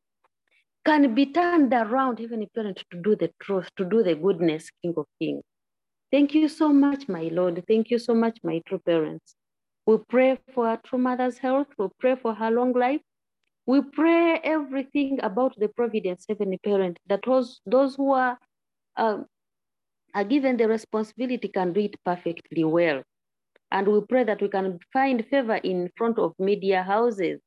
can 0.86 1.14
be 1.14 1.28
turned 1.28 1.74
around, 1.74 2.20
Heavenly 2.20 2.50
Parent, 2.56 2.84
to 2.90 3.02
do 3.02 3.16
the 3.16 3.32
truth, 3.42 3.70
to 3.78 3.86
do 3.86 4.02
the 4.02 4.16
goodness, 4.16 4.72
King 4.82 4.94
of 4.98 5.06
Kings. 5.22 5.44
Thank 6.12 6.34
you 6.34 6.48
so 6.48 6.70
much, 6.70 7.08
my 7.08 7.30
Lord. 7.32 7.64
Thank 7.68 7.92
you 7.92 8.00
so 8.00 8.16
much, 8.16 8.40
my 8.44 8.62
true 8.66 8.80
parents. 8.80 9.36
We 9.86 9.98
pray 10.10 10.40
for 10.54 10.68
our 10.68 10.78
true 10.78 11.00
mother's 11.00 11.38
health. 11.38 11.68
We 11.78 11.88
pray 12.00 12.16
for 12.16 12.34
her 12.34 12.50
long 12.50 12.74
life. 12.74 13.02
We 13.68 13.82
pray 13.82 14.40
everything 14.44 15.20
about 15.22 15.54
the 15.60 15.68
providence, 15.68 16.26
Heavenly 16.28 16.58
Parent, 16.58 16.98
that 17.08 17.22
those, 17.26 17.62
those 17.68 17.96
who 17.96 18.14
are, 18.14 18.40
um, 18.98 19.28
are 20.14 20.24
given 20.24 20.58
the 20.58 20.68
responsibility 20.68 21.48
can 21.48 21.74
do 21.74 21.82
it 21.82 21.96
perfectly 22.04 22.64
well. 22.64 23.02
And 23.72 23.88
we 23.88 24.02
pray 24.02 24.24
that 24.24 24.42
we 24.42 24.50
can 24.50 24.80
find 24.92 25.26
favor 25.28 25.56
in 25.56 25.90
front 25.96 26.18
of 26.18 26.34
media 26.40 26.84
houses, 26.84 27.40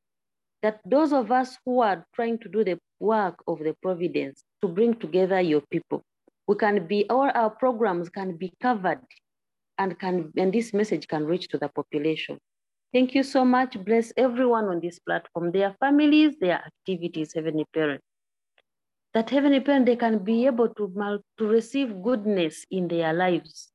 that 0.61 0.79
those 0.85 1.11
of 1.11 1.31
us 1.31 1.57
who 1.65 1.81
are 1.81 2.05
trying 2.15 2.37
to 2.39 2.49
do 2.49 2.63
the 2.63 2.79
work 2.99 3.35
of 3.47 3.59
the 3.59 3.75
providence 3.81 4.43
to 4.61 4.67
bring 4.67 4.93
together 4.93 5.41
your 5.41 5.61
people, 5.69 6.01
we 6.47 6.55
can 6.55 6.87
be, 6.87 7.05
all 7.09 7.29
our 7.33 7.49
programs 7.49 8.09
can 8.09 8.37
be 8.37 8.51
covered 8.61 9.01
and 9.77 9.99
can 9.99 10.31
and 10.37 10.53
this 10.53 10.73
message 10.73 11.07
can 11.07 11.25
reach 11.25 11.47
to 11.49 11.57
the 11.57 11.69
population. 11.69 12.37
Thank 12.93 13.15
you 13.15 13.23
so 13.23 13.43
much. 13.43 13.83
Bless 13.83 14.13
everyone 14.17 14.65
on 14.65 14.79
this 14.79 14.99
platform, 14.99 15.51
their 15.51 15.75
families, 15.79 16.35
their 16.39 16.63
activities, 16.63 17.33
Heavenly 17.33 17.65
Parent. 17.73 18.01
That 19.13 19.29
Heavenly 19.29 19.59
Parent, 19.59 19.85
they 19.85 19.95
can 19.95 20.19
be 20.19 20.47
able 20.47 20.69
to, 20.69 21.21
to 21.37 21.45
receive 21.45 22.01
goodness 22.01 22.65
in 22.71 22.87
their 22.87 23.13
lives. 23.13 23.71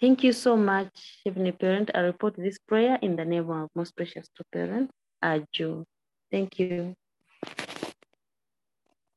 Thank 0.00 0.24
you 0.24 0.32
so 0.32 0.56
much, 0.56 1.20
Heavenly 1.24 1.52
Parent. 1.52 1.90
I 1.94 2.00
report 2.00 2.34
this 2.36 2.58
prayer 2.58 2.98
in 3.02 3.14
the 3.14 3.24
name 3.26 3.50
of 3.50 3.68
most 3.74 3.94
precious 3.94 4.26
two 4.34 4.44
parents, 4.52 4.92
Aju. 5.22 5.84
Thank 6.30 6.58
you. 6.58 6.96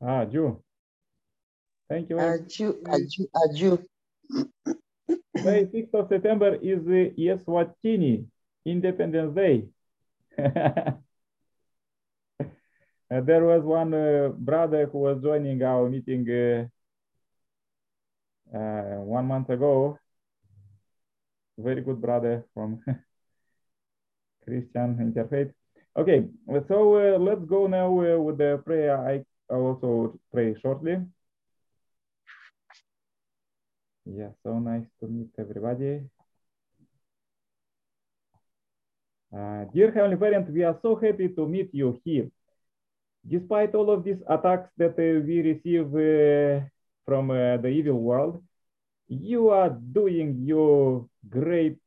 Aju. 0.01 0.61
Thank 1.89 2.09
you. 2.09 2.19
Aju, 2.19 2.77
Aju, 2.85 3.27
Aju. 3.35 3.83
Today, 5.37 5.65
6th 5.65 5.93
of 5.93 6.09
September 6.09 6.55
is 6.55 6.83
the 6.83 7.13
Eswatini 7.17 8.25
Independence 8.65 9.33
Day. 9.33 9.67
there 13.09 13.43
was 13.43 13.63
one 13.63 13.93
uh, 13.93 14.29
brother 14.29 14.85
who 14.91 14.99
was 14.99 15.21
joining 15.21 15.63
our 15.63 15.89
meeting 15.89 16.27
uh, 16.29 16.67
uh 18.55 19.01
one 19.01 19.25
month 19.25 19.49
ago. 19.49 19.97
Very 21.57 21.81
good 21.81 22.01
brother 22.01 22.45
from 22.53 22.83
Christian 24.45 24.97
Interfaith. 24.99 25.53
Okay, 25.97 26.27
so 26.67 26.95
uh, 26.95 27.17
let's 27.17 27.43
go 27.45 27.65
now 27.67 27.87
uh, 27.87 28.19
with 28.19 28.37
the 28.37 28.61
prayer. 28.63 28.97
I 28.97 29.23
also 29.53 30.19
pray 30.31 30.55
shortly. 30.61 30.97
Yeah, 34.05 34.29
so 34.43 34.59
nice 34.59 34.85
to 34.99 35.07
meet 35.07 35.29
everybody. 35.39 36.01
Dear 39.73 39.91
Heavenly 39.91 40.15
Parent, 40.17 40.49
we 40.51 40.63
are 40.63 40.77
so 40.81 40.95
happy 40.95 41.29
to 41.29 41.47
meet 41.47 41.69
you 41.73 41.99
here. 42.05 42.29
Despite 43.27 43.75
all 43.75 43.91
of 43.91 44.03
these 44.03 44.21
attacks 44.29 44.69
that 44.77 44.95
uh, 44.97 45.19
we 45.25 45.41
receive 45.41 45.87
uh, 45.93 46.65
from 47.05 47.31
uh, 47.31 47.57
the 47.57 47.67
evil 47.67 47.99
world, 47.99 48.41
you 49.07 49.49
are 49.49 49.69
doing 49.69 50.43
your 50.45 51.07
great 51.29 51.77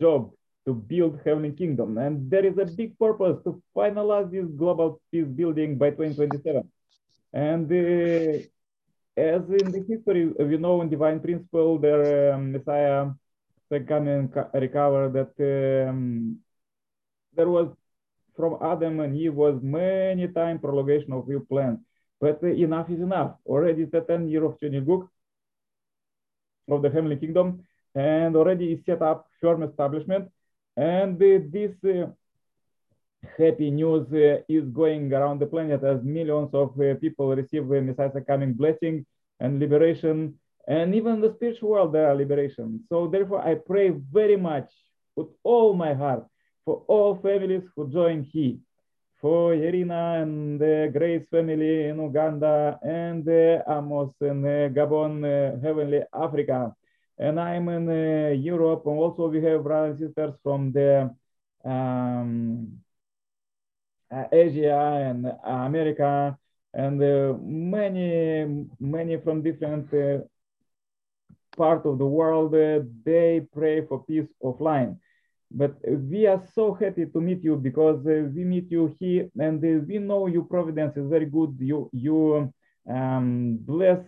job 0.00 0.30
to 0.66 0.74
build 0.74 1.20
Heavenly 1.24 1.52
Kingdom. 1.52 1.98
And 1.98 2.30
there 2.30 2.44
is 2.44 2.58
a 2.58 2.64
big 2.64 2.98
purpose 2.98 3.42
to 3.44 3.62
finalize 3.74 4.30
this 4.30 4.46
global 4.56 5.00
peace 5.10 5.26
building 5.26 5.78
by 5.78 5.90
2027. 5.90 6.68
And 7.32 7.70
uh, 7.70 8.38
as 9.16 9.42
in 9.48 9.70
the 9.72 9.84
history, 9.88 10.26
we 10.26 10.56
know 10.58 10.82
in 10.82 10.88
divine 10.88 11.20
principle, 11.20 11.78
the 11.78 12.34
um, 12.34 12.52
Messiah 12.52 13.10
come 13.86 14.06
and 14.08 14.32
recover 14.54 15.08
that 15.08 15.88
um, 15.88 16.38
there 17.34 17.48
was 17.48 17.68
from 18.36 18.58
Adam 18.62 19.00
and 19.00 19.16
Eve 19.16 19.34
was 19.34 19.58
many 19.62 20.28
time 20.28 20.58
prolongation 20.58 21.12
of 21.12 21.28
your 21.28 21.40
plan. 21.40 21.84
But 22.20 22.42
enough 22.42 22.90
is 22.90 23.00
enough. 23.00 23.36
Already 23.44 23.84
the 23.84 24.00
10 24.00 24.28
year 24.28 24.44
of 24.44 24.58
Cheon 24.58 24.74
Il 24.74 24.82
Guk 24.82 25.08
of 26.68 26.82
the 26.82 26.90
heavenly 26.90 27.16
kingdom 27.16 27.64
and 27.94 28.36
already 28.36 28.72
is 28.72 28.84
set 28.84 29.02
up 29.02 29.26
firm 29.40 29.62
establishment. 29.62 30.30
And 30.76 31.18
this 31.18 31.72
uh, 31.84 32.06
happy 33.38 33.70
news 33.70 34.06
uh, 34.12 34.42
is 34.48 34.64
going 34.68 35.12
around 35.12 35.40
the 35.40 35.46
planet 35.46 35.82
as 35.82 36.02
millions 36.02 36.50
of 36.52 36.78
uh, 36.80 36.94
people 37.00 37.34
receive 37.34 37.66
the 37.68 37.80
Messiah's 37.80 38.12
coming 38.26 38.52
blessing 38.52 39.06
and 39.40 39.58
liberation, 39.58 40.34
and 40.66 40.94
even 40.94 41.20
the 41.20 41.32
spiritual 41.34 41.70
world, 41.70 41.92
there 41.92 42.08
are 42.08 42.14
liberation. 42.14 42.80
So 42.88 43.06
therefore, 43.06 43.46
I 43.46 43.54
pray 43.54 43.90
very 43.90 44.36
much 44.36 44.70
with 45.14 45.28
all 45.42 45.74
my 45.74 45.94
heart 45.94 46.26
for 46.66 46.82
all 46.88 47.14
families 47.22 47.62
who 47.74 47.88
join 47.90 48.24
here, 48.24 48.56
for 49.20 49.54
Irina 49.54 50.20
and 50.20 50.60
the 50.60 50.90
Grace 50.92 51.24
family 51.30 51.86
in 51.88 52.02
Uganda, 52.02 52.78
and 52.82 53.24
the 53.24 53.62
Amos 53.68 54.12
in 54.20 54.42
Gabon, 54.74 55.24
uh, 55.24 55.60
Heavenly 55.62 56.02
Africa. 56.12 56.74
And 57.18 57.40
I'm 57.40 57.68
in 57.68 57.88
uh, 57.88 58.32
Europe, 58.32 58.82
and 58.86 58.98
also 58.98 59.28
we 59.28 59.42
have 59.44 59.62
brothers 59.62 60.00
and 60.00 60.08
sisters 60.08 60.34
from 60.42 60.72
the 60.72 61.14
um, 61.64 62.80
uh, 64.10 64.24
Asia 64.32 64.76
and 65.08 65.32
America, 65.44 66.36
and 66.74 67.00
uh, 67.02 67.34
many, 67.40 68.66
many 68.80 69.16
from 69.18 69.42
different 69.42 69.94
uh, 69.94 70.18
part 71.56 71.86
of 71.86 71.98
the 71.98 72.06
world, 72.06 72.52
they 72.52 73.46
pray 73.54 73.86
for 73.86 74.04
peace 74.04 74.28
offline. 74.42 74.98
But 75.50 75.76
we 75.84 76.26
are 76.26 76.42
so 76.54 76.74
happy 76.74 77.06
to 77.06 77.20
meet 77.20 77.42
you 77.44 77.56
because 77.56 78.02
we 78.04 78.44
meet 78.44 78.70
you 78.70 78.94
here 78.98 79.28
and 79.38 79.60
we 79.86 79.98
know 79.98 80.26
your 80.26 80.44
providence 80.44 80.96
is 80.96 81.08
very 81.08 81.26
good. 81.26 81.56
You, 81.60 81.88
you 81.92 82.52
um, 82.90 83.58
bless 83.60 84.00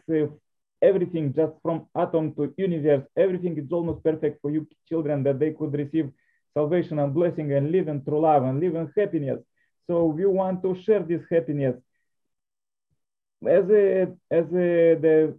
everything 0.82 1.32
just 1.32 1.52
from 1.62 1.86
atom 1.96 2.34
to 2.34 2.52
universe. 2.56 3.04
Everything 3.16 3.56
is 3.56 3.70
almost 3.70 4.02
perfect 4.02 4.40
for 4.42 4.50
you 4.50 4.66
children 4.88 5.22
that 5.24 5.38
they 5.38 5.52
could 5.52 5.72
receive 5.74 6.10
salvation 6.54 6.98
and 6.98 7.14
blessing 7.14 7.52
and 7.52 7.70
live 7.70 7.88
in 7.88 8.04
true 8.04 8.20
love 8.20 8.42
and 8.42 8.60
live 8.60 8.74
in 8.74 8.90
happiness. 8.96 9.40
So 9.86 10.06
we 10.06 10.26
want 10.26 10.62
to 10.62 10.74
share 10.82 11.00
this 11.00 11.22
happiness. 11.30 11.76
As 13.46 13.70
a, 13.70 14.08
as 14.30 14.46
a, 14.46 14.96
the 15.04 15.38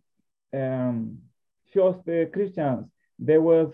um, 0.54 1.20
first 1.74 2.08
uh, 2.08 2.26
Christians, 2.34 2.86
there 3.18 3.42
was 3.42 3.74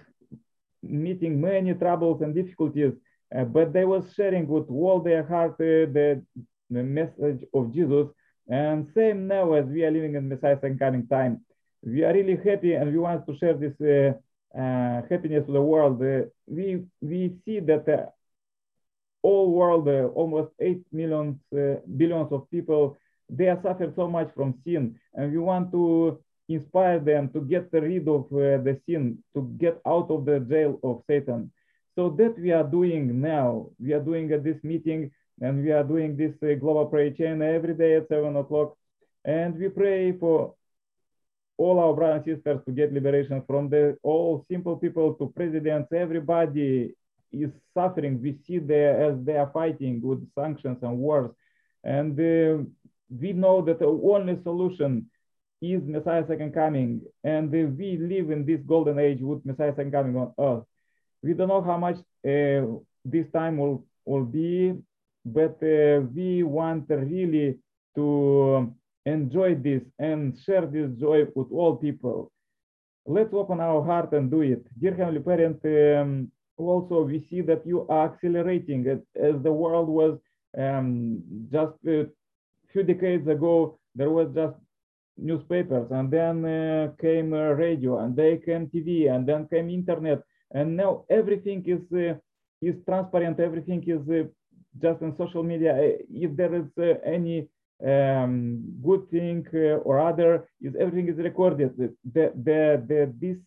meeting 0.90 1.40
many 1.42 1.74
troubles 1.74 2.22
and 2.22 2.34
difficulties, 2.34 2.94
uh, 3.36 3.44
but 3.44 3.74
they 3.74 3.86
was 3.86 4.04
sharing 4.16 4.48
with 4.48 4.70
all 4.70 5.00
their 5.00 5.26
heart 5.26 5.54
uh, 5.54 5.90
the, 5.92 6.22
the 6.70 6.84
message 6.84 7.44
of 7.54 7.74
Jesus. 7.74 8.08
And 8.48 8.88
same 8.96 9.28
now 9.28 9.54
as 9.54 9.66
we 9.66 9.84
are 9.84 9.92
living 9.92 10.16
in 10.16 10.30
Messiah's 10.30 10.60
coming 10.78 11.08
time, 11.08 11.42
we 11.84 12.04
are 12.04 12.14
really 12.14 12.38
happy 12.38 12.74
and 12.74 12.92
we 12.92 12.98
want 13.00 13.26
to 13.28 13.38
share 13.38 13.54
this 13.54 13.74
uh, 13.82 15.02
happiness 15.10 15.46
with 15.48 15.56
the 15.56 15.62
world. 15.62 16.00
We 16.48 16.86
we 17.02 17.36
see 17.46 17.60
that 17.62 18.14
all 19.26 19.52
world, 19.52 19.88
uh, 19.88 20.08
almost 20.14 20.52
8 20.60 20.86
millions, 20.92 21.38
uh, 21.52 21.82
billions 21.98 22.32
of 22.32 22.50
people, 22.52 22.96
they 23.28 23.48
are 23.48 23.60
suffered 23.64 23.96
so 23.96 24.08
much 24.08 24.30
from 24.36 24.54
sin. 24.64 25.00
And 25.16 25.32
we 25.32 25.40
want 25.40 25.72
to 25.72 26.20
inspire 26.48 27.00
them 27.00 27.30
to 27.30 27.42
get 27.42 27.70
rid 27.72 28.08
of 28.08 28.26
uh, 28.32 28.62
the 28.64 28.80
sin, 28.86 29.18
to 29.34 29.42
get 29.58 29.82
out 29.86 30.10
of 30.12 30.26
the 30.26 30.40
jail 30.40 30.80
of 30.84 31.04
Satan. 31.08 31.52
So 31.96 32.10
that 32.10 32.38
we 32.38 32.52
are 32.52 32.64
doing 32.64 33.22
now. 33.22 33.70
We 33.80 33.94
are 33.94 34.02
doing 34.02 34.32
at 34.32 34.44
this 34.44 34.62
meeting 34.64 35.12
and 35.42 35.64
we 35.64 35.72
are 35.72 35.84
doing 35.84 36.16
this 36.16 36.34
uh, 36.44 36.56
global 36.60 36.86
prayer 36.86 37.12
chain 37.12 37.42
every 37.42 37.74
day 37.74 37.96
at 37.96 38.08
seven 38.08 38.36
o'clock. 38.36 38.76
And 39.24 39.58
we 39.58 39.70
pray 39.70 40.12
for 40.12 40.56
all 41.58 41.80
our 41.80 41.94
brothers 41.94 42.24
and 42.26 42.36
sisters 42.36 42.60
to 42.66 42.72
get 42.72 42.94
liberation 42.94 43.42
from 43.48 43.70
the 43.70 43.98
all 44.04 44.46
simple 44.52 44.76
people 44.76 45.14
to 45.16 45.32
presidents, 45.36 45.92
everybody 45.94 46.94
is 47.32 47.52
suffering. 47.74 48.22
We 48.22 48.38
see 48.46 48.60
there 48.60 49.02
as 49.10 49.24
they 49.24 49.38
are 49.38 49.50
fighting 49.52 50.02
with 50.02 50.28
sanctions 50.36 50.80
and 50.82 50.98
wars. 50.98 51.32
And 51.84 52.20
uh, 52.20 52.64
we 53.10 53.34
know 53.34 53.62
that 53.62 53.80
the 53.80 53.88
only 53.88 54.42
solution 54.44 55.10
is 55.62 55.82
Messiah 55.86 56.26
second 56.28 56.54
coming. 56.54 57.02
And 57.24 57.50
uh, 57.54 57.70
we 57.78 57.98
live 57.98 58.32
in 58.32 58.46
this 58.46 58.62
golden 58.66 59.00
age 59.00 59.20
with 59.22 59.46
Messiah 59.46 59.74
second 59.76 59.92
coming 59.92 60.16
on 60.16 60.34
earth. 60.40 60.66
We 61.24 61.34
don't 61.34 61.48
know 61.48 61.62
how 61.62 61.78
much 61.78 61.98
uh, 62.28 62.80
this 63.04 63.26
time 63.34 63.58
will, 63.58 63.86
will 64.06 64.26
be, 64.26 64.74
but 65.26 65.58
uh, 65.64 66.02
we 66.14 66.44
want 66.44 66.86
really 66.90 67.58
to 67.96 68.74
enjoy 69.06 69.56
this 69.56 69.82
and 70.00 70.38
share 70.46 70.66
this 70.66 70.92
joy 71.00 71.26
with 71.36 71.48
all 71.52 71.78
people. 71.78 72.32
Let's 73.06 73.34
open 73.34 73.60
our 73.60 73.84
heart 73.84 74.14
and 74.14 74.30
do 74.30 74.42
it. 74.42 74.66
Dear 74.80 74.96
Heavenly 74.96 75.22
Parent, 75.22 75.60
um, 75.66 76.32
also 76.58 77.04
we 77.04 77.26
see 77.30 77.42
that 77.42 77.66
you 77.66 77.88
are 77.88 78.12
accelerating 78.12 78.88
as, 78.88 79.00
as 79.16 79.42
the 79.44 79.52
world 79.52 79.88
was 79.88 80.18
um, 80.58 81.22
just 81.52 81.74
a 81.88 82.08
few 82.72 82.84
decades 82.84 83.28
ago 83.28 83.78
there 83.96 84.10
was 84.10 84.28
just 84.36 84.56
newspapers 85.18 85.88
and 85.92 86.12
then 86.12 86.46
uh, 86.46 86.92
came 87.00 87.34
uh, 87.34 87.52
radio 87.54 88.00
and 88.00 88.16
they 88.16 88.38
came 88.38 88.68
tv 88.68 89.10
and 89.14 89.28
then 89.28 89.48
came 89.48 89.70
internet 89.70 90.22
and 90.52 90.76
now 90.76 91.04
everything 91.10 91.64
is 91.66 91.82
uh, 91.94 92.16
is 92.62 92.76
transparent. 92.86 93.40
Everything 93.40 93.84
is 93.88 94.02
uh, 94.10 94.28
just 94.82 95.02
on 95.02 95.16
social 95.18 95.44
media. 95.44 95.72
Uh, 95.76 95.98
If 96.26 96.36
there 96.36 96.54
is 96.62 96.70
uh, 96.78 97.00
any 97.18 97.48
um, 97.86 98.64
good 98.84 99.10
thing 99.10 99.46
or 99.84 100.00
other, 100.00 100.48
is 100.62 100.74
everything 100.76 101.08
is 101.10 101.18
recorded. 101.18 101.72
The 101.78 102.26
the 102.48 102.84
the, 102.90 103.00
this 103.24 103.42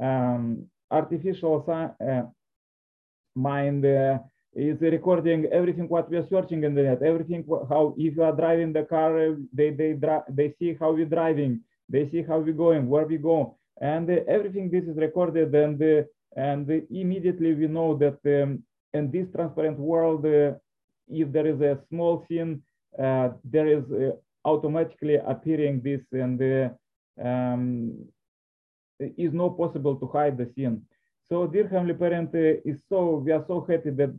um, 0.00 0.66
artificial 0.90 1.64
mind 3.34 3.84
is 4.54 4.80
recording 4.80 5.46
everything 5.52 5.88
what 5.88 6.10
we 6.10 6.16
are 6.16 6.26
searching 6.28 6.64
in 6.64 6.74
the 6.74 6.82
net. 6.82 7.02
Everything 7.02 7.44
how 7.68 7.94
if 7.96 8.16
you 8.16 8.22
are 8.22 8.34
driving 8.34 8.72
the 8.72 8.82
car, 8.82 9.18
uh, 9.18 9.34
they 9.52 9.70
they 9.70 9.98
they 10.28 10.54
see 10.58 10.76
how 10.78 10.92
we're 10.92 11.06
driving. 11.06 11.60
They 11.88 12.08
see 12.10 12.22
how 12.22 12.38
we 12.38 12.52
going, 12.52 12.88
where 12.88 13.06
we 13.06 13.18
go, 13.18 13.56
and 13.80 14.08
uh, 14.08 14.16
everything 14.28 14.70
this 14.70 14.84
is 14.84 14.96
recorded 14.96 15.54
and. 15.54 15.80
Uh, 15.82 16.02
and 16.36 16.70
immediately 16.90 17.54
we 17.54 17.66
know 17.66 17.96
that 17.96 18.18
um, 18.24 18.62
in 18.94 19.10
this 19.10 19.26
transparent 19.34 19.78
world, 19.78 20.24
uh, 20.24 20.52
if 21.08 21.32
there 21.32 21.46
is 21.46 21.60
a 21.60 21.78
small 21.88 22.24
sin, 22.28 22.62
uh, 22.98 23.30
there 23.44 23.66
is 23.66 23.84
uh, 23.90 24.12
automatically 24.44 25.16
appearing 25.16 25.80
this 25.82 26.00
and 26.12 26.70
um, 27.22 27.92
is 28.98 29.32
not 29.32 29.56
possible 29.56 29.96
to 29.96 30.06
hide 30.06 30.36
the 30.38 30.50
sin. 30.54 30.82
So 31.32 31.46
dear 31.46 31.68
Heavenly 31.68 31.94
Parent, 31.94 32.30
is 32.34 32.82
so 32.88 33.22
we 33.24 33.30
are 33.30 33.44
so 33.46 33.60
happy 33.60 33.90
that 33.90 34.12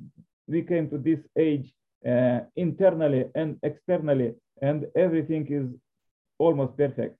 we 0.48 0.62
came 0.62 0.90
to 0.90 0.98
this 0.98 1.20
age 1.38 1.74
uh, 2.08 2.40
internally 2.56 3.26
and 3.36 3.60
externally, 3.64 4.36
and 4.62 4.88
everything 4.96 5.46
is 5.52 5.68
almost 6.40 6.78
perfect. 6.78 7.18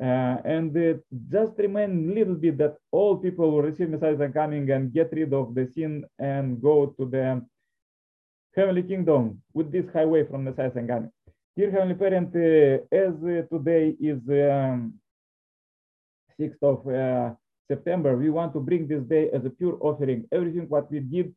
Uh, 0.00 0.36
and 0.44 0.70
uh, 0.76 0.94
just 1.28 1.58
remain 1.58 1.90
a 2.08 2.14
little 2.14 2.36
bit 2.36 2.56
that 2.58 2.76
all 2.92 3.16
people 3.16 3.50
will 3.50 3.62
receive 3.62 3.90
Messiah 3.90 4.28
coming 4.32 4.70
and 4.70 4.92
get 4.92 5.10
rid 5.10 5.34
of 5.34 5.56
the 5.56 5.66
sin 5.66 6.04
and 6.20 6.62
go 6.62 6.94
to 6.96 7.04
the 7.04 7.44
heavenly 8.54 8.84
kingdom 8.84 9.42
with 9.54 9.72
this 9.72 9.86
highway 9.92 10.24
from 10.24 10.44
Messiah 10.44 10.70
coming. 10.70 11.10
Dear 11.56 11.72
Heavenly 11.72 11.96
Parent, 11.96 12.30
uh, 12.36 12.96
as 12.96 13.14
today 13.50 13.96
is 13.98 14.20
um, 14.28 14.94
6th 16.38 16.62
of 16.62 16.86
uh, 16.86 17.34
September, 17.68 18.16
we 18.16 18.30
want 18.30 18.52
to 18.54 18.60
bring 18.60 18.86
this 18.86 19.02
day 19.04 19.30
as 19.30 19.44
a 19.44 19.50
pure 19.50 19.78
offering. 19.80 20.26
Everything 20.32 20.68
what 20.68 20.90
we 20.90 21.00
did, 21.00 21.34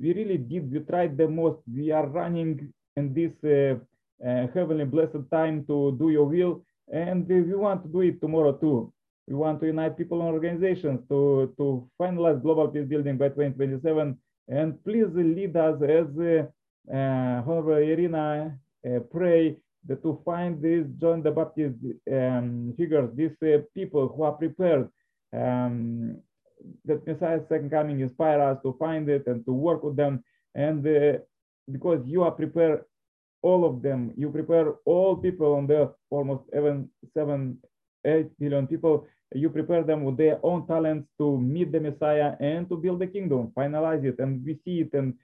we 0.00 0.12
really 0.12 0.38
did, 0.38 0.70
we 0.72 0.80
tried 0.80 1.16
the 1.16 1.28
most. 1.28 1.58
We 1.72 1.90
are 1.90 2.06
running 2.06 2.72
in 2.96 3.14
this 3.14 3.32
uh, 3.44 3.78
uh, 4.26 4.46
heavenly 4.54 4.84
blessed 4.84 5.30
time 5.30 5.64
to 5.66 5.96
do 5.98 6.10
your 6.10 6.24
will 6.24 6.64
and 6.92 7.26
we 7.28 7.54
want 7.54 7.82
to 7.82 7.88
do 7.88 8.00
it 8.02 8.20
tomorrow 8.20 8.52
too. 8.52 8.92
We 9.26 9.34
want 9.34 9.60
to 9.60 9.66
unite 9.66 9.98
people 9.98 10.20
and 10.20 10.30
organizations 10.30 11.00
to, 11.08 11.52
to 11.56 11.88
finalize 12.00 12.40
global 12.40 12.68
peace 12.68 12.86
building 12.86 13.18
by 13.18 13.28
2027. 13.28 14.16
And 14.48 14.84
please 14.84 15.08
lead 15.12 15.56
us 15.56 15.82
as 15.82 16.06
uh, 16.16 16.46
uh, 16.92 17.42
Honorable 17.44 17.76
Irina 17.76 18.56
uh, 18.86 19.00
pray 19.10 19.56
that 19.88 20.02
to 20.02 20.20
find 20.24 20.62
these 20.62 20.86
John 21.00 21.22
the 21.22 21.32
Baptist 21.32 21.74
um, 22.12 22.72
figures, 22.76 23.10
these 23.14 23.32
uh, 23.42 23.62
people 23.74 24.08
who 24.08 24.22
are 24.22 24.32
prepared, 24.32 24.88
um, 25.32 26.18
that 26.84 27.06
Messiah's 27.06 27.48
second 27.48 27.70
coming 27.70 28.00
inspire 28.00 28.40
us 28.40 28.58
to 28.62 28.76
find 28.78 29.08
it 29.08 29.26
and 29.26 29.44
to 29.46 29.52
work 29.52 29.82
with 29.82 29.96
them. 29.96 30.24
And 30.54 30.86
uh, 30.86 31.18
because 31.70 32.00
you 32.06 32.22
are 32.22 32.30
prepared 32.30 32.84
all 33.42 33.64
of 33.64 33.82
them. 33.82 34.12
You 34.16 34.30
prepare 34.30 34.66
all 34.84 35.16
people 35.16 35.54
on 35.54 35.66
the 35.66 35.92
almost 36.10 36.44
even 36.58 36.88
seven, 37.14 37.58
eight 38.04 38.28
billion 38.40 38.66
people. 38.66 39.06
You 39.34 39.50
prepare 39.50 39.82
them 39.82 40.04
with 40.04 40.16
their 40.16 40.38
own 40.42 40.66
talents 40.66 41.06
to 41.18 41.38
meet 41.38 41.70
the 41.72 41.80
Messiah 41.80 42.34
and 42.40 42.68
to 42.68 42.76
build 42.76 43.00
the 43.00 43.06
kingdom, 43.06 43.52
finalize 43.56 44.04
it. 44.04 44.18
And 44.18 44.44
we 44.44 44.54
see 44.64 44.80
it 44.84 44.92
and 44.94 45.14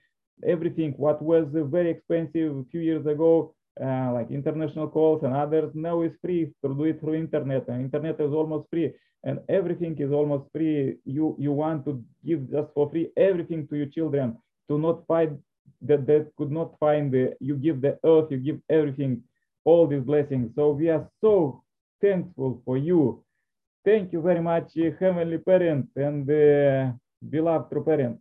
everything. 0.45 0.93
What 0.97 1.21
was 1.21 1.45
very 1.51 1.89
expensive 1.89 2.57
a 2.57 2.65
few 2.71 2.81
years 2.81 3.05
ago, 3.05 3.55
uh, 3.81 4.11
like 4.13 4.29
international 4.29 4.89
calls 4.89 5.23
and 5.23 5.33
others, 5.33 5.71
now 5.73 6.01
is 6.01 6.13
free 6.21 6.53
to 6.63 6.73
do 6.73 6.83
it 6.83 6.99
through 6.99 7.15
internet. 7.15 7.67
And 7.69 7.81
internet 7.81 8.19
is 8.19 8.33
almost 8.33 8.69
free, 8.69 8.93
and 9.23 9.39
everything 9.49 9.97
is 9.99 10.11
almost 10.11 10.45
free. 10.51 10.97
You 11.05 11.35
you 11.39 11.51
want 11.51 11.85
to 11.85 12.03
give 12.25 12.49
just 12.51 12.69
for 12.73 12.89
free 12.89 13.09
everything 13.17 13.67
to 13.69 13.75
your 13.75 13.87
children 13.87 14.37
to 14.69 14.77
not 14.77 15.05
fight 15.07 15.31
that 15.81 16.05
that 16.07 16.31
could 16.37 16.51
not 16.51 16.77
find 16.79 17.11
the 17.11 17.35
you 17.39 17.55
give 17.55 17.81
the 17.81 17.97
earth 18.05 18.31
you 18.31 18.37
give 18.37 18.59
everything 18.69 19.21
all 19.65 19.87
these 19.87 20.03
blessings. 20.03 20.51
So 20.55 20.71
we 20.71 20.89
are 20.89 21.07
so 21.21 21.63
thankful 22.01 22.61
for 22.65 22.77
you. 22.77 23.23
Thank 23.85 24.13
you 24.13 24.21
very 24.21 24.41
much 24.41 24.73
heavenly 24.99 25.37
parent 25.37 25.87
and 25.95 26.29
uh, 26.29 26.91
beloved 27.29 27.71
true 27.71 27.83
parent. 27.83 28.19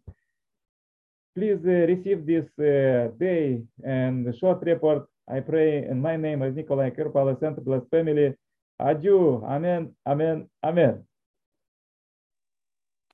Please 1.35 1.59
uh, 1.65 1.87
receive 1.93 2.27
this 2.27 2.47
uh, 2.59 3.11
day 3.19 3.63
and 3.85 4.35
short 4.39 4.63
report. 4.63 5.07
I 5.29 5.41
pray 5.41 5.87
in 5.87 6.01
my 6.01 6.17
name 6.17 6.43
as 6.43 6.55
nikolai 6.55 6.91
kirpala 6.91 7.39
center 7.41 7.61
blessed 7.61 7.89
family 7.91 8.35
aju 8.83 9.43
amen 9.47 9.95
amen 10.07 10.49
amen 10.65 10.95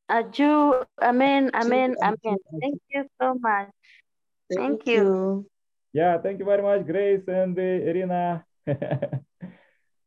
Aju. 0.09 0.73
Amen. 1.03 1.51
Amen. 1.53 1.93
Amen. 2.01 2.37
Thank 2.65 2.81
you 2.89 3.05
so 3.21 3.37
much. 3.37 3.69
Thank 4.49 4.87
you. 4.89 5.45
yeah 5.93 6.17
thank 6.25 6.39
you 6.41 6.47
very 6.49 6.63
much 6.65 6.87
grace 6.89 7.25
and 7.29 7.53
uh, 7.59 7.89
irina 7.91 8.45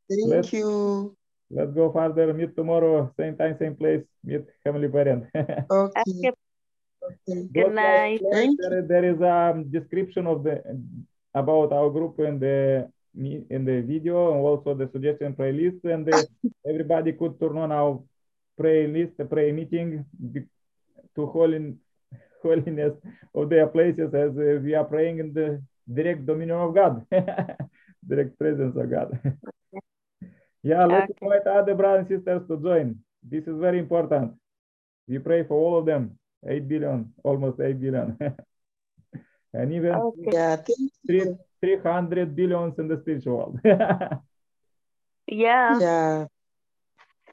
Thank 0.09 0.25
Let's- 0.27 0.53
you. 0.53 1.13
Let's 1.53 1.73
go 1.75 1.91
further. 1.91 2.31
Meet 2.33 2.55
tomorrow, 2.55 3.11
same 3.19 3.35
time, 3.35 3.57
same 3.59 3.75
place. 3.75 4.01
Meet 4.23 4.47
Heavenly 4.65 4.87
Parent. 4.87 5.27
Okay. 5.69 6.01
Okay. 6.07 6.31
okay. 7.03 7.39
Good 7.51 7.73
night. 7.75 8.21
Thank 8.31 8.55
there, 8.61 8.81
there 8.87 9.05
is 9.05 9.19
a 9.19 9.59
description 9.69 10.27
of 10.31 10.43
the 10.47 10.63
about 11.35 11.73
our 11.75 11.89
group 11.91 12.19
in 12.23 12.39
the 12.39 12.87
me- 12.87 13.00
in 13.17 13.65
the 13.65 13.81
video 13.81 14.31
and 14.33 14.41
also 14.41 14.73
the 14.73 14.89
suggestion 14.91 15.33
playlist, 15.33 15.83
and 15.83 16.07
uh, 16.07 16.25
everybody 16.69 17.13
could 17.13 17.39
turn 17.39 17.57
on 17.57 17.71
our 17.71 18.01
prayer 18.57 18.87
list, 18.87 19.17
the 19.17 19.25
prayer 19.25 19.53
meeting 19.53 20.05
to 21.15 21.25
holy, 21.27 21.75
holiness 22.43 22.93
of 23.35 23.49
their 23.49 23.67
places 23.67 24.13
as 24.13 24.31
uh, 24.37 24.59
we 24.63 24.73
are 24.73 24.85
praying 24.85 25.19
in 25.19 25.33
the 25.33 25.61
direct 25.91 26.25
dominion 26.25 26.57
of 26.57 26.73
God, 26.73 27.05
direct 28.07 28.37
presence 28.37 28.75
of 28.77 28.89
God. 28.89 29.19
yeah, 30.63 30.85
let's 30.85 31.09
Okay. 31.09 31.25
invite 31.25 31.47
other 31.47 31.75
brothers 31.75 32.07
and 32.09 32.19
sisters 32.19 32.47
to 32.47 32.57
join. 32.57 32.95
This 33.23 33.43
is 33.47 33.57
very 33.59 33.79
important. 33.79 34.33
We 35.07 35.19
pray 35.19 35.43
for 35.43 35.55
all 35.55 35.79
of 35.79 35.85
them. 35.85 36.17
8 36.47 36.67
billion, 36.67 37.13
almost 37.23 37.59
8 37.59 37.79
billion. 37.79 38.17
and 39.53 39.73
even 39.73 39.93
Okay. 39.93 40.31
Yeah, 40.31 40.55
three, 41.05 41.19
you. 41.19 41.39
300 41.61 42.35
billions 42.35 42.79
in 42.79 42.87
the 42.87 42.97
spiritual 42.99 43.37
world. 43.37 43.59
Yeah. 45.27 45.81
Yeah, 45.81 46.27